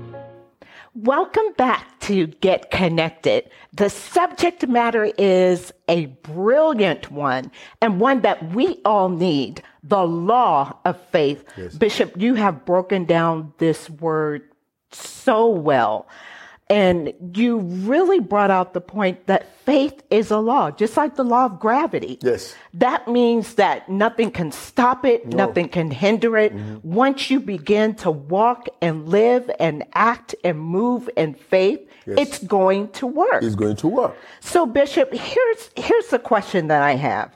Welcome 0.95 1.55
back 1.57 2.01
to 2.01 2.27
Get 2.27 2.71
Connected. 2.71 3.49
The 3.73 3.89
subject 3.89 4.69
matter 4.69 5.11
is 5.17 5.73
a 5.89 6.05
brilliant 6.07 7.11
one 7.11 7.51
and 7.81 7.99
one 7.99 8.21
that 8.21 8.55
we 8.55 8.79
all 8.85 9.09
need 9.09 9.63
the 9.83 10.07
law 10.07 10.77
of 10.85 11.01
faith. 11.07 11.45
Yes. 11.57 11.75
Bishop, 11.77 12.21
you 12.21 12.35
have 12.35 12.67
broken 12.67 13.07
down 13.07 13.55
this 13.57 13.89
word 13.89 14.43
so 14.91 15.49
well. 15.49 16.09
And 16.71 17.13
you 17.35 17.59
really 17.59 18.21
brought 18.21 18.51
out 18.51 18.73
the 18.73 18.81
point 18.81 19.27
that 19.27 19.55
faith 19.65 20.03
is 20.11 20.31
a 20.31 20.39
law, 20.39 20.71
just 20.71 20.97
like 20.97 21.17
the 21.17 21.25
law 21.25 21.45
of 21.45 21.61
gravity. 21.61 22.19
Yes. 22.23 22.55
That 22.75 23.07
means 23.09 23.55
that 23.55 23.89
nothing 23.89 24.31
can 24.31 24.53
stop 24.53 25.05
it, 25.05 25.27
no. 25.27 25.47
nothing 25.47 25.69
can 25.69 25.91
hinder 25.91 26.39
it. 26.39 26.55
Mm-hmm. 26.55 26.91
Once 26.91 27.31
you 27.31 27.41
begin 27.41 27.95
to 27.97 28.11
walk 28.11 28.69
and 28.81 29.09
live 29.09 29.51
and 29.59 29.85
act 29.95 30.35
and 30.45 30.59
move 30.59 31.11
in 31.17 31.35
faith, 31.35 31.81
yes. 32.07 32.19
it's 32.19 32.39
going 32.39 32.89
to 32.93 33.07
work. 33.07 33.43
It's 33.43 33.55
going 33.55 33.77
to 33.77 33.89
work. 33.89 34.17
So, 34.41 34.65
Bishop, 34.65 35.13
here's 35.13 35.71
here's 35.77 36.07
the 36.09 36.19
question 36.19 36.69
that 36.69 36.83
I 36.83 36.95
have. 36.95 37.33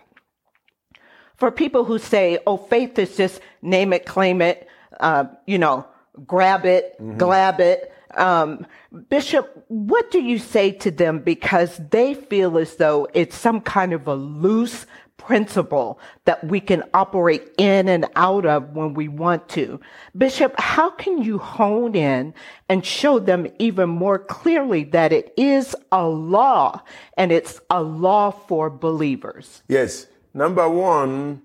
For 1.36 1.50
people 1.50 1.84
who 1.84 1.98
say, 1.98 2.38
"Oh, 2.46 2.56
faith 2.56 2.98
is 2.98 3.16
just 3.16 3.40
name 3.60 3.92
it, 3.92 4.06
claim 4.06 4.40
it, 4.40 4.66
uh, 5.00 5.24
you 5.46 5.58
know, 5.58 5.86
grab 6.26 6.64
it, 6.64 6.94
mm-hmm. 6.98 7.18
glab 7.18 7.60
it." 7.60 7.92
Um, 8.16 8.66
Bishop, 9.08 9.64
what 9.68 10.10
do 10.10 10.20
you 10.20 10.38
say 10.38 10.72
to 10.72 10.90
them 10.90 11.20
because 11.20 11.80
they 11.90 12.14
feel 12.14 12.58
as 12.58 12.76
though 12.76 13.08
it's 13.14 13.36
some 13.36 13.60
kind 13.60 13.92
of 13.92 14.08
a 14.08 14.14
loose 14.14 14.86
principle 15.26 15.98
that 16.24 16.44
we 16.44 16.60
can 16.60 16.82
operate 16.94 17.52
in 17.58 17.88
and 17.88 18.06
out 18.16 18.46
of 18.46 18.70
when 18.74 18.94
we 18.94 19.08
want 19.08 19.48
to. 19.48 19.80
Bishop, 20.16 20.54
how 20.58 20.90
can 20.90 21.22
you 21.22 21.38
hone 21.38 21.94
in 21.94 22.34
and 22.68 22.84
show 22.84 23.18
them 23.18 23.46
even 23.58 23.88
more 23.88 24.18
clearly 24.18 24.84
that 24.84 25.12
it 25.12 25.32
is 25.36 25.74
a 25.90 26.06
law 26.06 26.80
and 27.16 27.32
it's 27.32 27.60
a 27.70 27.82
law 27.82 28.30
for 28.30 28.70
believers? 28.70 29.62
Yes. 29.68 30.06
Number 30.34 30.68
one, 30.68 31.42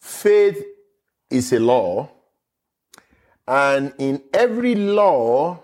faith 0.00 0.62
is 1.30 1.52
a 1.52 1.60
law. 1.60 2.10
And 3.46 3.92
in 3.98 4.22
every 4.32 4.74
law, 4.74 5.63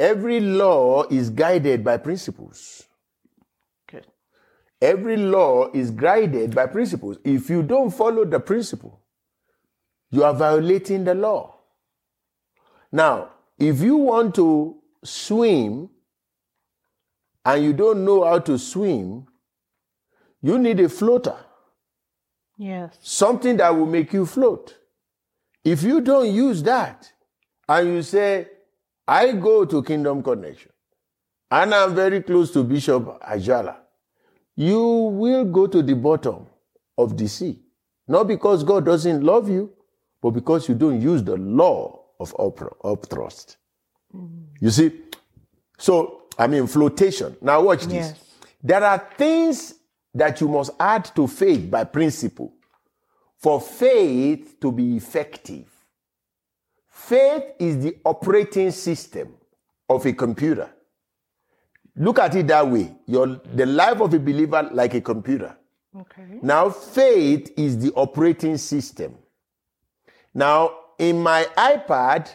every 0.00 0.40
law 0.40 1.04
is 1.10 1.30
guided 1.30 1.84
by 1.84 1.98
principles. 1.98 2.84
Good. 3.88 4.06
Every 4.80 5.16
law 5.18 5.70
is 5.72 5.90
guided 5.90 6.54
by 6.54 6.66
principles. 6.66 7.18
If 7.22 7.50
you 7.50 7.62
don't 7.62 7.90
follow 7.90 8.24
the 8.24 8.40
principle, 8.40 9.00
you 10.10 10.24
are 10.24 10.34
violating 10.34 11.04
the 11.04 11.14
law. 11.14 11.56
Now, 12.90 13.30
if 13.58 13.80
you 13.80 13.96
want 13.96 14.34
to 14.36 14.76
swim 15.04 15.90
and 17.44 17.62
you 17.62 17.72
don't 17.74 18.04
know 18.04 18.24
how 18.24 18.38
to 18.40 18.58
swim, 18.58 19.26
you 20.42 20.58
need 20.58 20.80
a 20.80 20.88
floater, 20.88 21.36
Yes. 22.56 22.96
something 23.02 23.58
that 23.58 23.76
will 23.76 23.86
make 23.86 24.12
you 24.14 24.24
float. 24.24 24.76
If 25.62 25.82
you 25.82 26.00
don't 26.00 26.32
use 26.32 26.62
that 26.62 27.12
and 27.68 27.88
you 27.88 28.02
say, 28.02 28.48
I 29.10 29.32
go 29.32 29.64
to 29.64 29.82
Kingdom 29.82 30.22
Connection 30.22 30.70
and 31.50 31.74
I'm 31.74 31.96
very 31.96 32.22
close 32.22 32.52
to 32.52 32.62
Bishop 32.62 33.20
Ajala, 33.20 33.74
you 34.54 34.80
will 34.80 35.44
go 35.44 35.66
to 35.66 35.82
the 35.82 35.96
bottom 35.96 36.46
of 36.96 37.16
the 37.16 37.26
sea. 37.28 37.58
Not 38.06 38.28
because 38.28 38.62
God 38.62 38.84
doesn't 38.84 39.24
love 39.24 39.48
you, 39.48 39.72
but 40.22 40.30
because 40.30 40.68
you 40.68 40.76
don't 40.76 41.00
use 41.00 41.24
the 41.24 41.36
law 41.36 42.04
of 42.20 42.32
up- 42.38 42.78
upthrust. 42.84 43.56
Mm-hmm. 44.14 44.64
You 44.64 44.70
see? 44.70 44.92
So, 45.76 46.28
I 46.38 46.46
mean, 46.46 46.68
flotation. 46.68 47.36
Now, 47.40 47.62
watch 47.62 47.84
this. 47.86 47.92
Yes. 48.14 48.24
There 48.62 48.84
are 48.84 49.08
things 49.18 49.74
that 50.14 50.40
you 50.40 50.46
must 50.46 50.70
add 50.78 51.06
to 51.16 51.26
faith 51.26 51.68
by 51.68 51.82
principle 51.82 52.52
for 53.38 53.60
faith 53.60 54.60
to 54.60 54.70
be 54.70 54.96
effective. 54.96 55.69
Faith 57.06 57.44
is 57.58 57.82
the 57.82 57.96
operating 58.04 58.70
system 58.70 59.34
of 59.88 60.04
a 60.06 60.12
computer. 60.12 60.70
Look 61.96 62.18
at 62.18 62.34
it 62.36 62.46
that 62.48 62.66
way. 62.68 62.94
Your, 63.06 63.40
the 63.54 63.66
life 63.66 64.00
of 64.00 64.14
a 64.14 64.18
believer 64.18 64.68
like 64.72 64.94
a 64.94 65.00
computer. 65.00 65.56
Okay. 65.98 66.38
Now, 66.42 66.70
faith 66.70 67.52
is 67.56 67.78
the 67.78 67.90
operating 67.94 68.56
system. 68.58 69.16
Now, 70.32 70.72
in 70.98 71.20
my 71.20 71.46
iPad, 71.56 72.28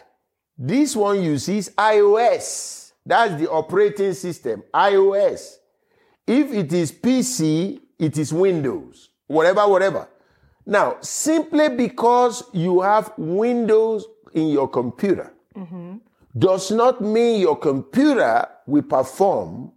this 0.58 0.94
one 0.94 1.22
you 1.22 1.38
see 1.38 1.58
is 1.58 1.70
iOS. 1.70 2.92
That's 3.06 3.40
the 3.40 3.48
operating 3.50 4.12
system, 4.12 4.62
iOS. 4.74 5.54
If 6.26 6.52
it 6.52 6.72
is 6.72 6.92
PC, 6.92 7.80
it 7.98 8.18
is 8.18 8.32
Windows, 8.32 9.10
whatever, 9.26 9.66
whatever. 9.68 10.08
Now, 10.66 10.96
simply 11.00 11.68
because 11.68 12.42
you 12.52 12.80
have 12.80 13.12
Windows 13.16 14.04
in 14.36 14.48
your 14.50 14.68
computer 14.68 15.32
does 16.38 16.70
not 16.70 17.00
mean 17.00 17.40
your 17.40 17.56
computer 17.58 18.46
will 18.66 18.82
perform 18.82 19.72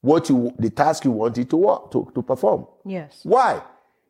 what 0.00 0.28
you 0.28 0.52
the 0.58 0.70
task 0.70 1.04
you 1.04 1.10
want 1.10 1.36
it 1.38 1.50
to 1.50 1.56
work 1.56 1.90
to, 1.90 2.10
to 2.14 2.22
perform. 2.22 2.66
Yes. 2.84 3.20
Why? 3.24 3.60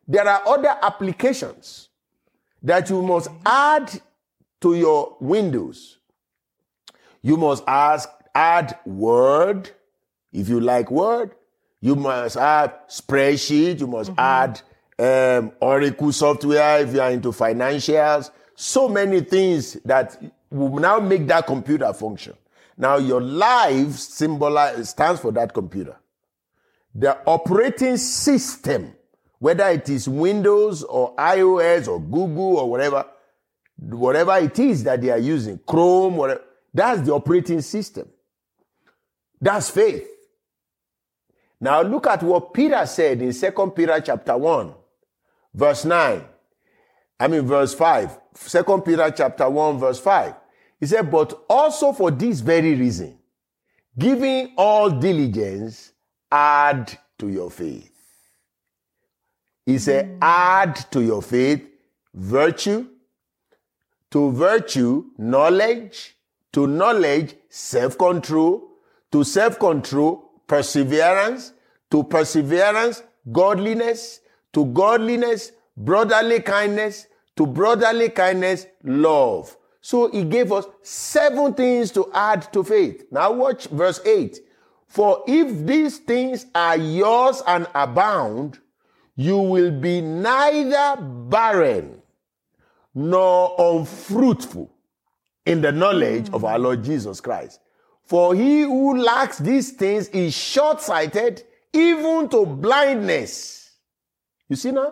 There 0.07 0.27
are 0.27 0.41
other 0.47 0.75
applications 0.81 1.89
that 2.61 2.89
you 2.89 3.01
must 3.01 3.29
add 3.45 3.91
to 4.61 4.75
your 4.75 5.17
Windows. 5.19 5.97
You 7.21 7.37
must 7.37 7.63
ask, 7.67 8.09
add 8.35 8.77
Word, 8.85 9.71
if 10.31 10.49
you 10.49 10.59
like 10.59 10.91
Word. 10.91 11.31
You 11.81 11.95
must 11.95 12.37
add 12.37 12.73
spreadsheet. 12.87 13.79
You 13.79 13.87
must 13.87 14.11
add 14.17 14.61
um, 14.99 15.51
Oracle 15.59 16.11
software 16.11 16.81
if 16.81 16.93
you 16.93 17.01
are 17.01 17.11
into 17.11 17.29
financials. 17.29 18.29
So 18.55 18.87
many 18.87 19.21
things 19.21 19.73
that 19.85 20.21
will 20.49 20.79
now 20.79 20.99
make 20.99 21.27
that 21.27 21.47
computer 21.47 21.91
function. 21.93 22.33
Now 22.77 22.97
your 22.97 23.21
life 23.21 23.91
symbolize 23.93 24.89
stands 24.89 25.19
for 25.19 25.31
that 25.31 25.53
computer 25.53 25.97
the 26.95 27.17
operating 27.25 27.97
system, 27.97 28.93
whether 29.39 29.67
it 29.69 29.89
is 29.89 30.07
Windows 30.07 30.83
or 30.83 31.15
iOS 31.15 31.87
or 31.87 31.99
Google 31.99 32.57
or 32.57 32.69
whatever, 32.69 33.05
whatever 33.77 34.37
it 34.37 34.57
is 34.59 34.83
that 34.83 35.01
they 35.01 35.09
are 35.09 35.17
using, 35.17 35.59
Chrome, 35.65 36.17
whatever, 36.17 36.41
that's 36.73 37.01
the 37.01 37.13
operating 37.13 37.61
system. 37.61 38.07
That's 39.41 39.69
faith. 39.69 40.07
Now 41.59 41.81
look 41.81 42.07
at 42.07 42.21
what 42.23 42.53
Peter 42.53 42.85
said 42.85 43.21
in 43.21 43.33
2 43.33 43.73
Peter 43.75 43.99
chapter 43.99 44.37
1, 44.37 44.73
verse 45.53 45.85
9. 45.85 46.23
I 47.19 47.27
mean 47.27 47.41
verse 47.41 47.73
5. 47.73 48.19
2 48.33 48.81
Peter 48.85 49.11
chapter 49.11 49.49
1, 49.49 49.79
verse 49.79 49.99
5. 49.99 50.33
He 50.79 50.85
said, 50.85 51.09
But 51.09 51.45
also 51.49 51.93
for 51.93 52.11
this 52.11 52.41
very 52.41 52.75
reason, 52.75 53.17
giving 53.97 54.53
all 54.57 54.89
diligence, 54.89 55.93
add 56.31 56.97
to 57.19 57.29
your 57.29 57.51
faith. 57.51 57.91
He 59.65 59.77
said, 59.77 60.17
add 60.21 60.75
to 60.91 61.01
your 61.01 61.21
faith 61.21 61.65
virtue, 62.13 62.87
to 64.11 64.31
virtue, 64.31 65.05
knowledge, 65.17 66.15
to 66.51 66.67
knowledge, 66.67 67.35
self 67.49 67.97
control, 67.97 68.67
to 69.11 69.23
self 69.23 69.57
control, 69.57 70.31
perseverance, 70.47 71.53
to 71.91 72.03
perseverance, 72.03 73.03
godliness, 73.31 74.19
to 74.51 74.65
godliness, 74.65 75.51
brotherly 75.77 76.41
kindness, 76.41 77.07
to 77.35 77.45
brotherly 77.47 78.09
kindness, 78.09 78.67
love. 78.83 79.55
So 79.81 80.09
he 80.09 80.23
gave 80.23 80.51
us 80.51 80.65
seven 80.81 81.53
things 81.53 81.91
to 81.91 82.09
add 82.13 82.51
to 82.53 82.63
faith. 82.63 83.05
Now 83.11 83.31
watch 83.33 83.67
verse 83.67 83.99
8. 84.05 84.39
For 84.87 85.23
if 85.27 85.65
these 85.65 85.97
things 85.97 86.45
are 86.53 86.77
yours 86.77 87.41
and 87.47 87.67
abound, 87.73 88.59
you 89.15 89.37
will 89.37 89.71
be 89.71 90.01
neither 90.01 91.01
barren 91.01 92.01
nor 92.93 93.55
unfruitful 93.57 94.71
in 95.45 95.61
the 95.61 95.71
knowledge 95.71 96.29
of 96.31 96.45
our 96.45 96.59
Lord 96.59 96.83
Jesus 96.83 97.19
Christ. 97.19 97.59
For 98.03 98.35
he 98.35 98.61
who 98.61 98.97
lacks 99.01 99.37
these 99.37 99.71
things 99.71 100.09
is 100.09 100.33
short 100.33 100.81
sighted, 100.81 101.43
even 101.73 102.29
to 102.29 102.45
blindness. 102.45 103.71
You 104.47 104.55
see 104.55 104.71
now? 104.71 104.91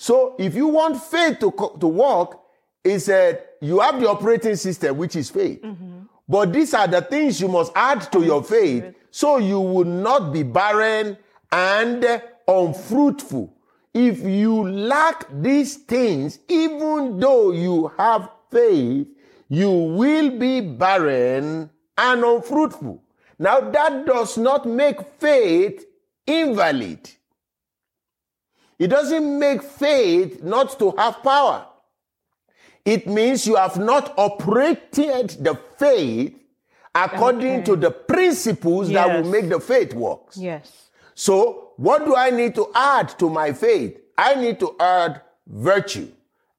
So 0.00 0.34
if 0.38 0.54
you 0.54 0.66
want 0.68 0.98
faith 1.02 1.40
to, 1.40 1.50
co- 1.50 1.76
to 1.76 1.86
work, 1.86 2.40
he 2.82 2.98
said, 2.98 3.44
you 3.60 3.80
have 3.80 4.00
the 4.00 4.08
operating 4.08 4.56
system, 4.56 4.96
which 4.96 5.14
is 5.14 5.28
faith. 5.28 5.60
Mm-hmm. 5.60 6.04
But 6.26 6.54
these 6.54 6.72
are 6.72 6.88
the 6.88 7.02
things 7.02 7.38
you 7.38 7.48
must 7.48 7.70
add 7.74 8.10
to 8.12 8.24
your 8.24 8.42
faith 8.42 8.94
so 9.10 9.36
you 9.36 9.60
will 9.60 9.84
not 9.84 10.32
be 10.32 10.42
barren 10.42 11.18
and 11.52 12.22
unfruitful. 12.48 13.54
If 13.92 14.20
you 14.20 14.70
lack 14.70 15.26
these 15.30 15.76
things, 15.76 16.38
even 16.48 17.20
though 17.20 17.52
you 17.52 17.92
have 17.98 18.30
faith, 18.50 19.06
you 19.50 19.70
will 19.70 20.30
be 20.38 20.62
barren 20.62 21.68
and 21.98 22.24
unfruitful. 22.24 23.02
Now, 23.38 23.60
that 23.60 24.06
does 24.06 24.38
not 24.38 24.64
make 24.64 24.98
faith 25.18 25.84
invalid. 26.26 27.10
It 28.80 28.88
doesn't 28.88 29.38
make 29.38 29.62
faith 29.62 30.42
not 30.42 30.78
to 30.78 30.92
have 30.96 31.22
power. 31.22 31.66
It 32.84 33.06
means 33.06 33.46
you 33.46 33.56
have 33.56 33.76
not 33.78 34.14
operated 34.18 35.36
the 35.38 35.54
faith 35.78 36.34
according 36.94 37.56
Okay. 37.56 37.64
to 37.66 37.76
the 37.76 37.90
principles 37.90 38.88
that 38.88 39.06
will 39.22 39.30
make 39.30 39.50
the 39.50 39.60
faith 39.60 39.92
work. 39.92 40.30
Yes. 40.34 40.88
So, 41.14 41.72
what 41.76 42.06
do 42.06 42.16
I 42.16 42.30
need 42.30 42.54
to 42.54 42.70
add 42.74 43.10
to 43.18 43.28
my 43.28 43.52
faith? 43.52 44.00
I 44.16 44.34
need 44.36 44.58
to 44.60 44.74
add 44.80 45.20
virtue. 45.46 46.08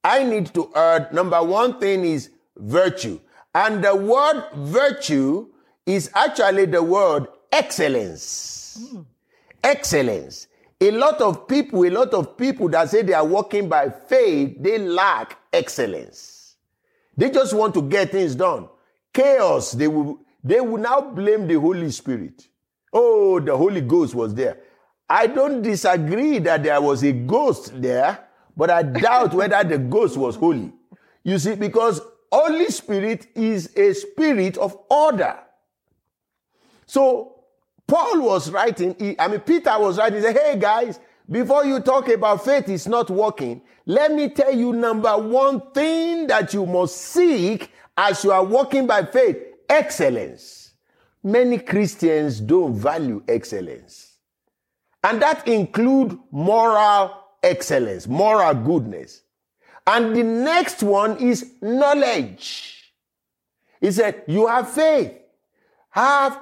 I 0.03 0.23
need 0.23 0.53
to 0.53 0.71
add, 0.75 1.11
number 1.13 1.41
one 1.43 1.79
thing 1.79 2.05
is 2.05 2.29
virtue. 2.55 3.19
And 3.55 3.83
the 3.83 3.95
word 3.95 4.43
virtue 4.55 5.47
is 5.87 6.11
actually 6.13 6.65
the 6.65 6.83
word 6.83 7.27
excellence. 7.51 8.77
Hmm. 8.91 9.01
Excellence. 9.63 10.47
A 10.81 10.89
lot 10.89 11.21
of 11.21 11.47
people, 11.47 11.85
a 11.85 11.89
lot 11.91 12.11
of 12.15 12.35
people 12.35 12.67
that 12.69 12.89
say 12.89 13.03
they 13.03 13.13
are 13.13 13.25
walking 13.25 13.69
by 13.69 13.89
faith, 13.89 14.57
they 14.59 14.79
lack 14.79 15.37
excellence. 15.53 16.55
They 17.15 17.29
just 17.29 17.53
want 17.53 17.75
to 17.75 17.83
get 17.83 18.11
things 18.11 18.33
done. 18.33 18.67
Chaos, 19.13 19.73
they 19.73 19.87
will, 19.87 20.21
they 20.43 20.59
will 20.59 20.79
now 20.79 21.01
blame 21.01 21.47
the 21.47 21.59
Holy 21.59 21.91
Spirit. 21.91 22.47
Oh, 22.91 23.39
the 23.39 23.55
Holy 23.55 23.81
Ghost 23.81 24.15
was 24.15 24.33
there. 24.33 24.57
I 25.07 25.27
don't 25.27 25.61
disagree 25.61 26.39
that 26.39 26.63
there 26.63 26.81
was 26.81 27.03
a 27.03 27.11
ghost 27.11 27.79
there, 27.79 28.27
but 28.57 28.71
I 28.71 28.81
doubt 28.81 29.33
whether 29.35 29.63
the 29.63 29.77
ghost 29.77 30.17
was 30.17 30.35
holy. 30.35 30.73
You 31.23 31.37
see, 31.37 31.55
because 31.55 32.01
Holy 32.31 32.71
Spirit 32.71 33.27
is 33.35 33.75
a 33.75 33.93
spirit 33.93 34.57
of 34.57 34.75
order. 34.89 35.37
So 36.87 37.40
Paul 37.91 38.21
was 38.21 38.49
writing, 38.49 38.95
he, 38.97 39.19
I 39.19 39.27
mean, 39.27 39.41
Peter 39.41 39.77
was 39.77 39.97
writing, 39.97 40.19
he 40.19 40.23
said, 40.23 40.37
hey 40.37 40.57
guys, 40.57 40.97
before 41.29 41.65
you 41.65 41.81
talk 41.81 42.07
about 42.07 42.45
faith 42.45 42.69
is 42.69 42.87
not 42.87 43.09
working, 43.09 43.61
let 43.85 44.13
me 44.13 44.29
tell 44.29 44.55
you 44.55 44.71
number 44.71 45.11
one 45.17 45.61
thing 45.73 46.25
that 46.27 46.53
you 46.53 46.65
must 46.65 46.95
seek 46.95 47.69
as 47.97 48.23
you 48.23 48.31
are 48.31 48.45
walking 48.45 48.87
by 48.87 49.03
faith 49.03 49.35
excellence. 49.67 50.71
Many 51.21 51.57
Christians 51.57 52.39
don't 52.39 52.73
value 52.73 53.23
excellence. 53.27 54.15
And 55.03 55.21
that 55.21 55.45
include 55.45 56.17
moral 56.31 57.13
excellence, 57.43 58.07
moral 58.07 58.53
goodness. 58.53 59.21
And 59.85 60.15
the 60.15 60.23
next 60.23 60.81
one 60.81 61.17
is 61.17 61.55
knowledge. 61.61 62.93
He 63.81 63.91
said, 63.91 64.23
you 64.27 64.47
have 64.47 64.71
faith, 64.71 65.11
have 65.89 66.41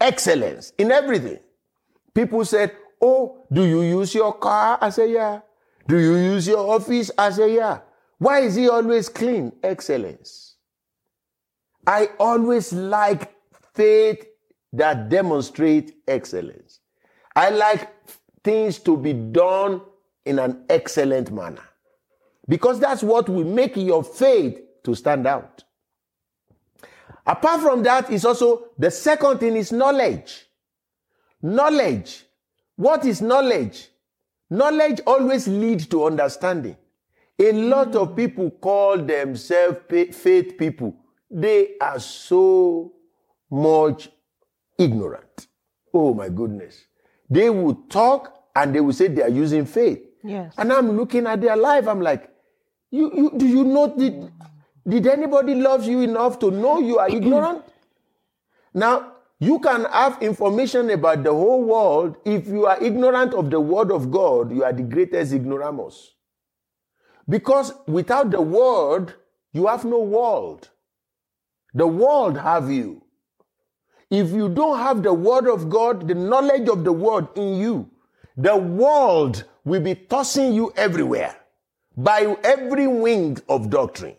excellence 0.00 0.72
in 0.78 0.90
everything. 0.92 1.38
People 2.14 2.44
said, 2.44 2.72
oh, 3.00 3.46
do 3.52 3.64
you 3.64 3.82
use 3.82 4.14
your 4.14 4.32
car? 4.34 4.78
I 4.80 4.90
say, 4.90 5.12
yeah. 5.12 5.40
Do 5.86 5.98
you 5.98 6.16
use 6.16 6.46
your 6.46 6.74
office? 6.74 7.10
I 7.18 7.30
say, 7.30 7.56
yeah. 7.56 7.80
Why 8.18 8.40
is 8.40 8.54
he 8.54 8.68
always 8.68 9.08
clean? 9.08 9.52
Excellence. 9.62 10.56
I 11.86 12.10
always 12.18 12.72
like 12.72 13.34
faith 13.74 14.24
that 14.72 15.08
demonstrate 15.08 15.96
excellence. 16.08 16.80
I 17.36 17.50
like 17.50 17.90
things 18.42 18.78
to 18.80 18.96
be 18.96 19.12
done 19.12 19.82
in 20.24 20.38
an 20.38 20.64
excellent 20.68 21.30
manner. 21.30 21.64
Because 22.48 22.78
that's 22.78 23.02
what 23.02 23.28
will 23.28 23.44
make 23.44 23.76
your 23.76 24.04
faith 24.04 24.60
to 24.84 24.94
stand 24.94 25.26
out. 25.26 25.63
Apart 27.26 27.60
from 27.62 27.82
that 27.82 28.10
is 28.10 28.24
also 28.24 28.68
the 28.78 28.90
second 28.90 29.38
thing 29.38 29.56
is 29.56 29.72
knowledge. 29.72 30.46
Knowledge. 31.42 32.24
What 32.76 33.04
is 33.04 33.22
knowledge? 33.22 33.88
Knowledge 34.50 35.00
always 35.06 35.48
leads 35.48 35.86
to 35.86 36.04
understanding. 36.04 36.76
A 37.38 37.52
lot 37.52 37.96
of 37.96 38.14
people 38.14 38.50
call 38.50 38.98
themselves 38.98 39.78
faith 39.88 40.54
people. 40.58 40.94
They 41.30 41.76
are 41.80 41.98
so 41.98 42.92
much 43.50 44.10
ignorant. 44.78 45.46
Oh 45.92 46.14
my 46.14 46.28
goodness. 46.28 46.84
They 47.28 47.50
will 47.50 47.74
talk 47.88 48.44
and 48.54 48.74
they 48.74 48.80
will 48.80 48.92
say 48.92 49.08
they 49.08 49.22
are 49.22 49.28
using 49.28 49.66
faith. 49.66 50.00
Yes. 50.22 50.54
And 50.56 50.72
I'm 50.72 50.96
looking 50.96 51.26
at 51.26 51.40
their 51.40 51.56
life. 51.56 51.88
I'm 51.88 52.00
like, 52.00 52.30
you, 52.90 53.10
you 53.14 53.32
do 53.36 53.46
you 53.46 53.64
know 53.64 53.96
did, 53.96 54.30
did 54.86 55.06
anybody 55.06 55.54
love 55.54 55.84
you 55.84 56.00
enough 56.02 56.38
to 56.40 56.50
know 56.50 56.78
you 56.80 56.98
are 56.98 57.08
ignorant? 57.08 57.64
now, 58.74 59.12
you 59.40 59.58
can 59.58 59.84
have 59.86 60.22
information 60.22 60.90
about 60.90 61.22
the 61.24 61.32
whole 61.32 61.62
world. 61.62 62.16
If 62.24 62.46
you 62.46 62.66
are 62.66 62.82
ignorant 62.82 63.34
of 63.34 63.50
the 63.50 63.60
word 63.60 63.90
of 63.90 64.10
God, 64.10 64.52
you 64.52 64.64
are 64.64 64.72
the 64.72 64.82
greatest 64.82 65.32
ignoramus. 65.32 66.12
Because 67.28 67.72
without 67.86 68.30
the 68.30 68.40
word, 68.40 69.14
you 69.52 69.66
have 69.66 69.84
no 69.84 70.00
world. 70.00 70.70
The 71.74 71.86
world 71.86 72.38
have 72.38 72.70
you. 72.70 73.02
If 74.10 74.30
you 74.30 74.48
don't 74.48 74.78
have 74.78 75.02
the 75.02 75.12
word 75.12 75.48
of 75.48 75.68
God, 75.68 76.06
the 76.06 76.14
knowledge 76.14 76.68
of 76.68 76.84
the 76.84 76.92
word 76.92 77.28
in 77.36 77.58
you, 77.58 77.90
the 78.36 78.56
world 78.56 79.44
will 79.64 79.80
be 79.80 79.94
tossing 79.94 80.52
you 80.52 80.72
everywhere 80.76 81.34
by 81.96 82.36
every 82.44 82.86
wing 82.86 83.38
of 83.48 83.70
doctrine. 83.70 84.16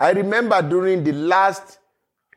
I 0.00 0.12
remember 0.12 0.62
during 0.62 1.04
the 1.04 1.12
last 1.12 1.78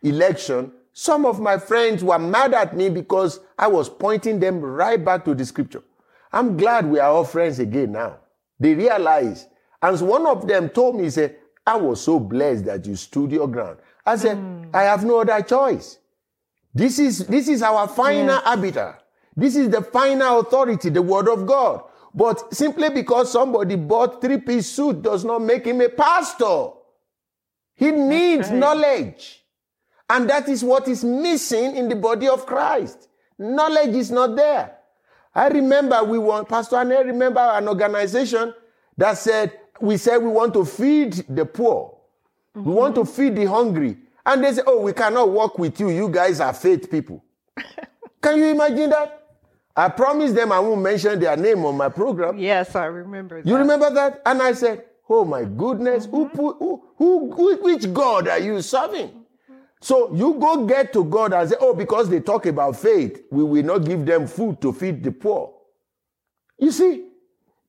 election, 0.02 0.74
some 0.92 1.26
of 1.26 1.40
my 1.40 1.58
friends 1.58 2.04
were 2.04 2.20
mad 2.20 2.54
at 2.54 2.76
me 2.76 2.90
because 2.90 3.40
I 3.58 3.68
was 3.68 3.90
pointing 3.90 4.40
them 4.40 4.60
right 4.60 5.04
back 5.04 5.24
to 5.26 5.34
the 5.34 5.46
scripture. 5.46 5.82
I'm 6.34 6.58
glad 6.58 6.86
we 6.86 7.00
are 7.00 7.10
all 7.10 7.24
friends 7.24 7.60
again 7.60 7.94
now. 7.94 8.18
They 8.60 8.76
realize. 8.76 9.48
And 9.82 10.00
one 10.02 10.28
of 10.28 10.46
them 10.46 10.70
told 10.70 10.98
me, 10.98 11.04
he 11.04 11.10
said, 11.10 11.38
I 11.66 11.78
was 11.78 12.02
so 12.02 12.20
blessed 12.20 12.66
that 12.66 12.86
you 12.86 12.98
stood 12.98 13.32
your 13.32 13.48
ground. 13.48 13.78
I 14.06 14.18
said, 14.18 14.38
mm. 14.38 14.70
I 14.74 14.84
have 14.84 15.06
no 15.06 15.22
other 15.22 15.42
choice. 15.42 16.00
This 16.76 17.00
is, 17.00 17.28
this 17.28 17.48
is 17.48 17.62
our 17.62 17.88
final 17.88 18.36
yes. 18.36 18.44
arbiter. 18.46 18.98
This 19.36 19.56
is 19.56 19.70
the 19.70 19.82
final 19.82 20.42
authority, 20.42 20.90
the 20.90 21.02
word 21.02 21.30
of 21.30 21.46
God. 21.46 21.84
But 22.14 22.54
simply 22.54 22.90
because 22.90 23.32
somebody 23.32 23.78
bought 23.78 24.22
three-piece 24.22 24.68
suit 24.70 25.02
does 25.02 25.24
not 25.24 25.42
make 25.42 25.66
him 25.66 25.82
a 25.82 25.90
pastor. 25.90 26.72
He 27.76 27.92
needs 27.92 28.50
right. 28.50 28.58
knowledge. 28.58 29.44
And 30.10 30.30
that 30.30 30.48
is 30.50 30.64
what 30.64 30.88
is 30.88 31.04
missing 31.04 31.76
in 31.76 31.90
the 31.90 31.96
body 31.96 32.28
of 32.28 32.46
Christ. 32.46 33.08
Knowledge 33.38 33.96
is 33.96 34.12
not 34.12 34.36
there. 34.36 34.78
I 35.34 35.48
remember 35.48 36.04
we 36.04 36.20
want, 36.20 36.48
Pastor 36.48 36.76
I 36.76 36.84
remember 36.84 37.40
an 37.40 37.68
organization 37.68 38.54
that 38.98 39.18
said, 39.18 39.60
we 39.82 39.98
said 39.98 40.18
we 40.18 40.30
want 40.30 40.54
to 40.54 40.66
feed 40.66 41.14
the 41.28 41.46
poor. 41.46 41.98
Mm-hmm. 42.56 42.70
We 42.70 42.76
want 42.76 42.96
to 42.96 43.06
feed 43.06 43.36
the 43.36 43.46
hungry. 43.46 43.98
And 44.26 44.44
they 44.44 44.54
say, 44.54 44.62
oh, 44.68 44.82
we 44.82 44.94
cannot 44.94 45.32
work 45.32 45.58
with 45.58 45.80
you. 45.80 45.90
You 45.90 46.10
guys 46.10 46.40
are 46.40 46.54
faith 46.54 46.90
people. 46.90 47.24
Can 48.22 48.38
you 48.38 48.46
imagine 48.46 48.92
that? 48.92 49.24
I 49.76 49.90
promised 49.90 50.36
them 50.36 50.52
I 50.52 50.60
won't 50.60 50.82
mention 50.82 51.20
their 51.20 51.36
name 51.36 51.66
on 51.66 51.76
my 51.76 51.90
program. 51.90 52.38
Yes, 52.38 52.76
I 52.76 52.86
remember 52.86 53.42
that. 53.42 53.50
You 53.50 53.58
remember 53.58 53.90
that? 53.90 54.22
And 54.26 54.42
I 54.42 54.54
said, 54.54 54.86
Oh 55.10 55.26
my 55.26 55.44
goodness, 55.44 56.08
mm-hmm. 56.08 56.38
who, 56.38 56.84
who, 56.98 57.34
who, 57.34 57.58
which 57.58 57.92
God 57.94 58.28
are 58.28 58.40
you 58.40 58.62
serving? 58.62 59.24
So 59.82 60.14
you 60.14 60.36
go 60.36 60.66
get 60.66 60.94
to 60.94 61.04
God 61.04 61.34
and 61.34 61.50
say, 61.50 61.58
Oh, 61.60 61.74
because 61.74 62.10
they 62.10 62.22
talk 62.22 62.46
about 62.46 62.78
faith, 62.78 63.22
we 63.30 63.44
will 63.44 63.64
not 63.64 63.80
give 63.80 64.06
them 64.06 64.28
food 64.28 64.62
to 64.62 64.72
feed 64.72 65.04
the 65.04 65.12
poor. 65.12 65.54
You 66.58 66.72
see, 66.72 67.10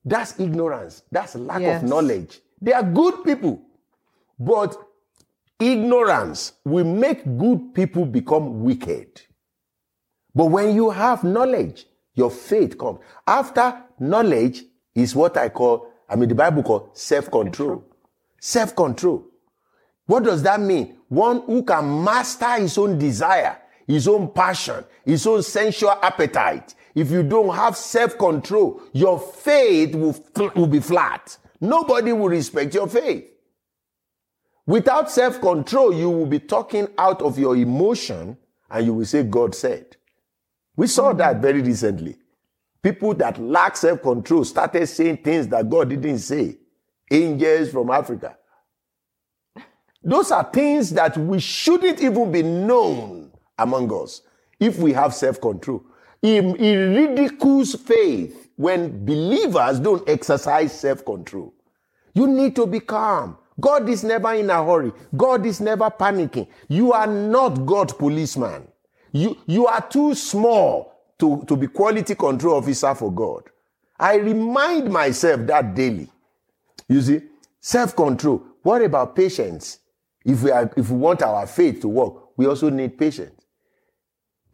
that's 0.05 0.39
ignorance. 0.39 1.03
That's 1.11 1.35
lack 1.35 1.61
yes. 1.61 1.83
of 1.83 1.89
knowledge. 1.89 2.39
They 2.61 2.71
are 2.71 2.83
good 2.83 3.23
people. 3.25 3.61
But 4.39 4.77
ignorance 5.59 6.53
will 6.63 6.85
make 6.85 7.23
good 7.37 7.73
people 7.73 8.05
become 8.05 8.63
wicked. 8.63 9.21
But 10.33 10.45
when 10.45 10.75
you 10.75 10.89
have 10.91 11.23
knowledge, 11.23 11.85
your 12.13 12.29
faith 12.29 12.77
comes. 12.77 12.99
After 13.27 13.81
knowledge 13.99 14.63
is 14.93 15.15
what 15.15 15.37
I 15.37 15.49
call, 15.49 15.91
I 16.07 16.15
mean, 16.15 16.29
the 16.29 16.35
Bible 16.35 16.63
called 16.63 16.97
self-control. 16.97 17.83
Self-control. 18.39 19.25
What 20.05 20.23
does 20.23 20.43
that 20.43 20.59
mean? 20.59 20.97
One 21.09 21.41
who 21.41 21.63
can 21.63 22.03
master 22.03 22.59
his 22.59 22.77
own 22.77 22.97
desire, 22.97 23.57
his 23.87 24.07
own 24.07 24.31
passion, 24.31 24.83
his 25.03 25.25
own 25.25 25.41
sensual 25.41 25.97
appetite. 26.01 26.75
If 26.93 27.11
you 27.11 27.23
don't 27.23 27.53
have 27.55 27.75
self-control, 27.75 28.81
your 28.93 29.19
faith 29.19 29.95
will, 29.95 30.15
will 30.55 30.67
be 30.67 30.79
flat. 30.79 31.37
Nobody 31.59 32.13
will 32.13 32.29
respect 32.29 32.73
your 32.73 32.87
faith. 32.87 33.25
Without 34.67 35.11
self-control, 35.11 35.93
you 35.93 36.09
will 36.09 36.25
be 36.25 36.39
talking 36.39 36.87
out 36.97 37.21
of 37.21 37.37
your 37.37 37.55
emotion 37.55 38.37
and 38.69 38.85
you 38.85 38.93
will 38.93 39.05
say, 39.05 39.23
God 39.23 39.53
said. 39.53 39.95
We 40.75 40.87
saw 40.87 41.13
that 41.13 41.33
mm-hmm. 41.33 41.41
very 41.41 41.61
recently. 41.61 42.17
People 42.85 43.15
that 43.15 43.41
lack 43.41 43.75
self 43.75 44.03
control 44.03 44.43
started 44.45 44.85
saying 44.85 45.17
things 45.17 45.47
that 45.47 45.67
God 45.67 45.89
didn't 45.89 46.19
say. 46.19 46.55
Angels 47.09 47.71
from 47.71 47.89
Africa. 47.89 48.37
Those 50.03 50.29
are 50.29 50.43
things 50.43 50.91
that 50.91 51.17
we 51.17 51.39
shouldn't 51.39 51.99
even 51.99 52.31
be 52.31 52.43
known 52.43 53.31
among 53.57 53.91
us 53.91 54.21
if 54.59 54.77
we 54.77 54.93
have 54.93 55.15
self 55.15 55.41
control. 55.41 55.83
It, 56.21 56.45
it 56.61 56.75
ridicules 56.77 57.73
faith 57.73 58.51
when 58.55 59.03
believers 59.03 59.79
don't 59.79 60.07
exercise 60.07 60.79
self 60.79 61.03
control. 61.03 61.55
You 62.13 62.27
need 62.27 62.55
to 62.55 62.67
be 62.67 62.81
calm. 62.81 63.39
God 63.59 63.89
is 63.89 64.03
never 64.03 64.31
in 64.35 64.51
a 64.51 64.63
hurry. 64.63 64.91
God 65.17 65.43
is 65.47 65.59
never 65.59 65.89
panicking. 65.89 66.47
You 66.67 66.93
are 66.93 67.07
not 67.07 67.65
God 67.65 67.97
policeman. 67.97 68.67
You, 69.11 69.39
you 69.47 69.65
are 69.65 69.81
too 69.81 70.13
small 70.13 70.94
to, 71.19 71.43
to 71.47 71.55
be 71.55 71.67
quality 71.67 72.15
control 72.15 72.57
officer 72.57 72.93
for 72.95 73.11
God. 73.11 73.43
I 73.99 74.15
remind 74.15 74.91
myself 74.91 75.45
that 75.47 75.73
daily. 75.73 76.09
You 76.87 77.01
see, 77.01 77.21
self-control. 77.59 78.43
What 78.61 78.81
about 78.81 79.15
patience? 79.15 79.79
If 80.25 80.43
we 80.43 80.51
are, 80.51 80.71
if 80.75 80.89
we 80.89 80.97
want 80.97 81.21
our 81.21 81.47
faith 81.47 81.81
to 81.81 81.87
work, 81.87 82.37
we 82.37 82.47
also 82.47 82.69
need 82.69 82.97
patience. 82.97 83.31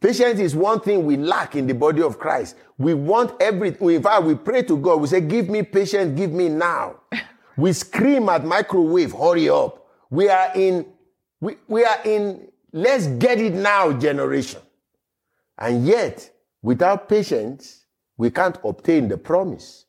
Patience 0.00 0.40
is 0.40 0.54
one 0.54 0.80
thing 0.80 1.04
we 1.04 1.16
lack 1.16 1.54
in 1.54 1.66
the 1.66 1.74
body 1.74 2.02
of 2.02 2.18
Christ. 2.18 2.56
We 2.76 2.94
want 2.94 3.40
everything. 3.40 3.90
In 3.90 4.02
fact, 4.02 4.24
we 4.24 4.34
pray 4.34 4.62
to 4.62 4.76
God. 4.76 5.00
We 5.00 5.06
say, 5.06 5.20
give 5.20 5.48
me 5.48 5.62
patience, 5.62 6.18
give 6.18 6.32
me 6.32 6.48
now. 6.48 6.96
we 7.56 7.72
scream 7.72 8.28
at 8.28 8.44
microwave, 8.44 9.12
hurry 9.12 9.48
up. 9.48 9.86
We 10.10 10.28
are 10.28 10.50
in, 10.54 10.86
we, 11.40 11.56
we 11.68 11.84
are 11.84 12.00
in 12.04 12.52
let's 12.72 13.06
get 13.06 13.40
it 13.40 13.52
now 13.52 13.92
generation. 13.92 14.60
And 15.58 15.86
yet, 15.86 16.30
Without 16.62 17.08
patience, 17.08 17.86
we 18.16 18.30
can't 18.30 18.56
obtain 18.64 19.08
the 19.08 19.18
promise. 19.18 19.86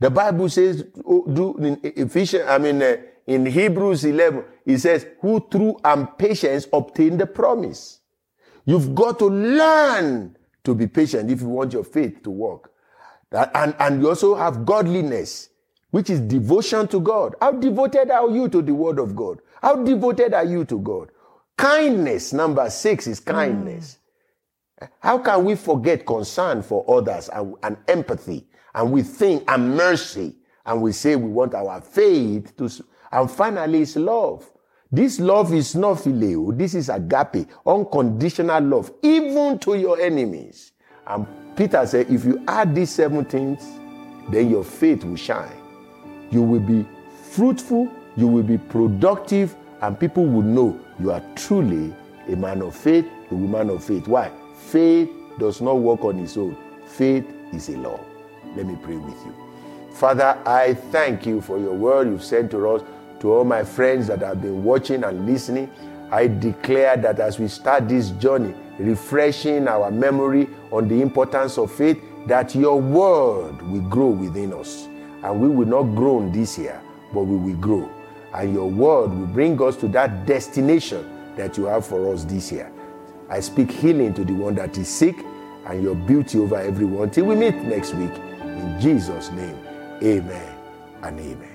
The 0.00 0.10
Bible 0.10 0.48
says, 0.48 0.84
oh, 1.06 1.26
do 1.26 1.56
in 1.58 1.80
Ephesians, 1.82 2.44
I 2.48 2.58
mean, 2.58 2.82
uh, 2.82 2.96
in 3.26 3.46
Hebrews 3.46 4.04
11, 4.04 4.44
it 4.66 4.78
says, 4.78 5.06
who 5.20 5.46
through 5.50 5.76
and 5.84 6.16
patience 6.18 6.66
obtain 6.72 7.16
the 7.18 7.26
promise. 7.26 8.00
You've 8.64 8.94
got 8.94 9.18
to 9.20 9.26
learn 9.26 10.36
to 10.64 10.74
be 10.74 10.86
patient 10.86 11.30
if 11.30 11.40
you 11.40 11.48
want 11.48 11.72
your 11.72 11.84
faith 11.84 12.22
to 12.22 12.30
work. 12.30 12.72
And, 13.32 13.74
and 13.78 14.02
you 14.02 14.08
also 14.08 14.34
have 14.34 14.64
godliness, 14.66 15.48
which 15.90 16.10
is 16.10 16.20
devotion 16.20 16.86
to 16.88 17.00
God. 17.00 17.34
How 17.40 17.52
devoted 17.52 18.10
are 18.10 18.30
you 18.30 18.48
to 18.48 18.62
the 18.62 18.74
word 18.74 18.98
of 18.98 19.16
God? 19.16 19.38
How 19.60 19.76
devoted 19.76 20.34
are 20.34 20.44
you 20.44 20.64
to 20.66 20.78
God? 20.78 21.10
Kindness, 21.56 22.32
number 22.32 22.68
six, 22.70 23.06
is 23.06 23.20
kindness. 23.20 23.94
Mm. 23.94 24.01
How 25.00 25.18
can 25.18 25.44
we 25.44 25.54
forget 25.54 26.06
concern 26.06 26.62
for 26.62 26.84
others 26.88 27.28
and, 27.28 27.54
and 27.62 27.76
empathy? 27.88 28.46
And 28.74 28.90
we 28.90 29.02
think 29.02 29.44
and 29.48 29.76
mercy, 29.76 30.34
and 30.64 30.80
we 30.80 30.92
say 30.92 31.16
we 31.16 31.28
want 31.28 31.54
our 31.54 31.80
faith 31.80 32.56
to. 32.56 32.70
And 33.10 33.30
finally, 33.30 33.82
it's 33.82 33.96
love. 33.96 34.50
This 34.90 35.20
love 35.20 35.52
is 35.54 35.74
not 35.74 35.98
phileo. 35.98 36.56
This 36.56 36.74
is 36.74 36.88
agape, 36.88 37.46
unconditional 37.66 38.62
love, 38.62 38.92
even 39.02 39.58
to 39.60 39.74
your 39.74 40.00
enemies. 40.00 40.72
And 41.06 41.26
Peter 41.56 41.84
said, 41.86 42.10
if 42.10 42.24
you 42.24 42.42
add 42.46 42.74
these 42.74 42.90
seven 42.90 43.24
things, 43.24 43.62
then 44.30 44.50
your 44.50 44.64
faith 44.64 45.04
will 45.04 45.16
shine. 45.16 45.50
You 46.30 46.42
will 46.42 46.60
be 46.60 46.86
fruitful, 47.30 47.90
you 48.16 48.26
will 48.26 48.42
be 48.42 48.58
productive, 48.58 49.56
and 49.80 49.98
people 49.98 50.24
will 50.26 50.42
know 50.42 50.78
you 51.00 51.10
are 51.10 51.22
truly 51.34 51.94
a 52.28 52.36
man 52.36 52.62
of 52.62 52.74
faith, 52.74 53.06
a 53.30 53.34
woman 53.34 53.70
of 53.70 53.82
faith. 53.82 54.06
Why? 54.06 54.30
Faith 54.70 55.10
does 55.38 55.60
not 55.60 55.74
work 55.78 56.04
on 56.04 56.18
its 56.18 56.36
own. 56.36 56.56
Faith 56.86 57.26
is 57.52 57.68
a 57.68 57.76
law. 57.78 58.00
Let 58.56 58.66
me 58.66 58.76
pray 58.82 58.96
with 58.96 59.14
you. 59.24 59.34
Father, 59.92 60.38
I 60.46 60.74
thank 60.74 61.26
you 61.26 61.40
for 61.40 61.58
your 61.58 61.74
word 61.74 62.08
you've 62.08 62.24
sent 62.24 62.50
to 62.52 62.68
us 62.68 62.82
to 63.20 63.32
all 63.32 63.44
my 63.44 63.62
friends 63.62 64.08
that 64.08 64.20
have 64.20 64.42
been 64.42 64.64
watching 64.64 65.04
and 65.04 65.26
listening, 65.26 65.70
I 66.10 66.26
declare 66.26 66.96
that 66.96 67.20
as 67.20 67.38
we 67.38 67.46
start 67.46 67.88
this 67.88 68.10
journey, 68.10 68.52
refreshing 68.80 69.68
our 69.68 69.92
memory 69.92 70.48
on 70.72 70.88
the 70.88 71.00
importance 71.00 71.56
of 71.56 71.70
faith, 71.70 72.02
that 72.26 72.54
your 72.56 72.80
word 72.80 73.62
will 73.62 73.88
grow 73.88 74.08
within 74.08 74.52
us. 74.52 74.88
And 75.22 75.40
we 75.40 75.48
will 75.48 75.68
not 75.68 75.94
grow 75.94 76.28
this 76.30 76.58
year, 76.58 76.82
but 77.14 77.22
we 77.22 77.36
will 77.36 77.60
grow. 77.60 77.88
And 78.34 78.52
your 78.52 78.68
word 78.68 79.10
will 79.10 79.28
bring 79.28 79.62
us 79.62 79.76
to 79.76 79.88
that 79.88 80.26
destination 80.26 81.08
that 81.36 81.56
you 81.56 81.66
have 81.66 81.86
for 81.86 82.12
us 82.12 82.24
this 82.24 82.50
year. 82.50 82.71
I 83.32 83.40
speak 83.40 83.70
healing 83.70 84.12
to 84.14 84.24
the 84.24 84.34
one 84.34 84.54
that 84.56 84.76
is 84.76 84.88
sick 84.88 85.16
and 85.64 85.82
your 85.82 85.94
beauty 85.94 86.38
over 86.38 86.58
everyone. 86.58 87.08
Till 87.08 87.24
we 87.24 87.34
meet 87.34 87.54
next 87.54 87.94
week. 87.94 88.12
In 88.42 88.78
Jesus' 88.78 89.30
name, 89.30 89.56
amen 90.02 90.54
and 91.02 91.18
amen. 91.18 91.48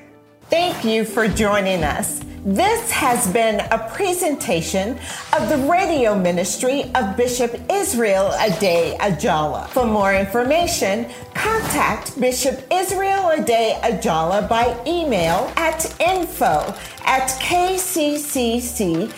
Thank 0.49 0.83
you 0.83 1.05
for 1.05 1.27
joining 1.27 1.83
us. 1.83 2.23
This 2.43 2.89
has 2.89 3.31
been 3.31 3.59
a 3.59 3.77
presentation 3.93 4.97
of 5.37 5.49
the 5.49 5.57
radio 5.69 6.17
ministry 6.17 6.89
of 6.95 7.15
Bishop 7.15 7.61
Israel 7.71 8.33
Ade 8.39 8.97
Ajala. 8.97 9.67
For 9.67 9.85
more 9.85 10.15
information, 10.15 11.05
contact 11.35 12.19
Bishop 12.19 12.65
Israel 12.71 13.29
Ade 13.29 13.75
Ajala 13.83 14.49
by 14.49 14.75
email 14.87 15.53
at 15.57 15.85
info 16.01 16.73
at 17.05 17.29
kccconline.org 17.39 19.13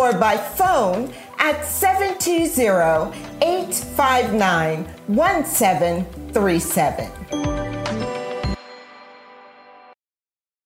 or 0.00 0.12
by 0.14 0.36
phone 0.36 1.12
at 1.38 1.64
720 1.66 3.12
859 3.42 4.84
1737. 5.06 7.69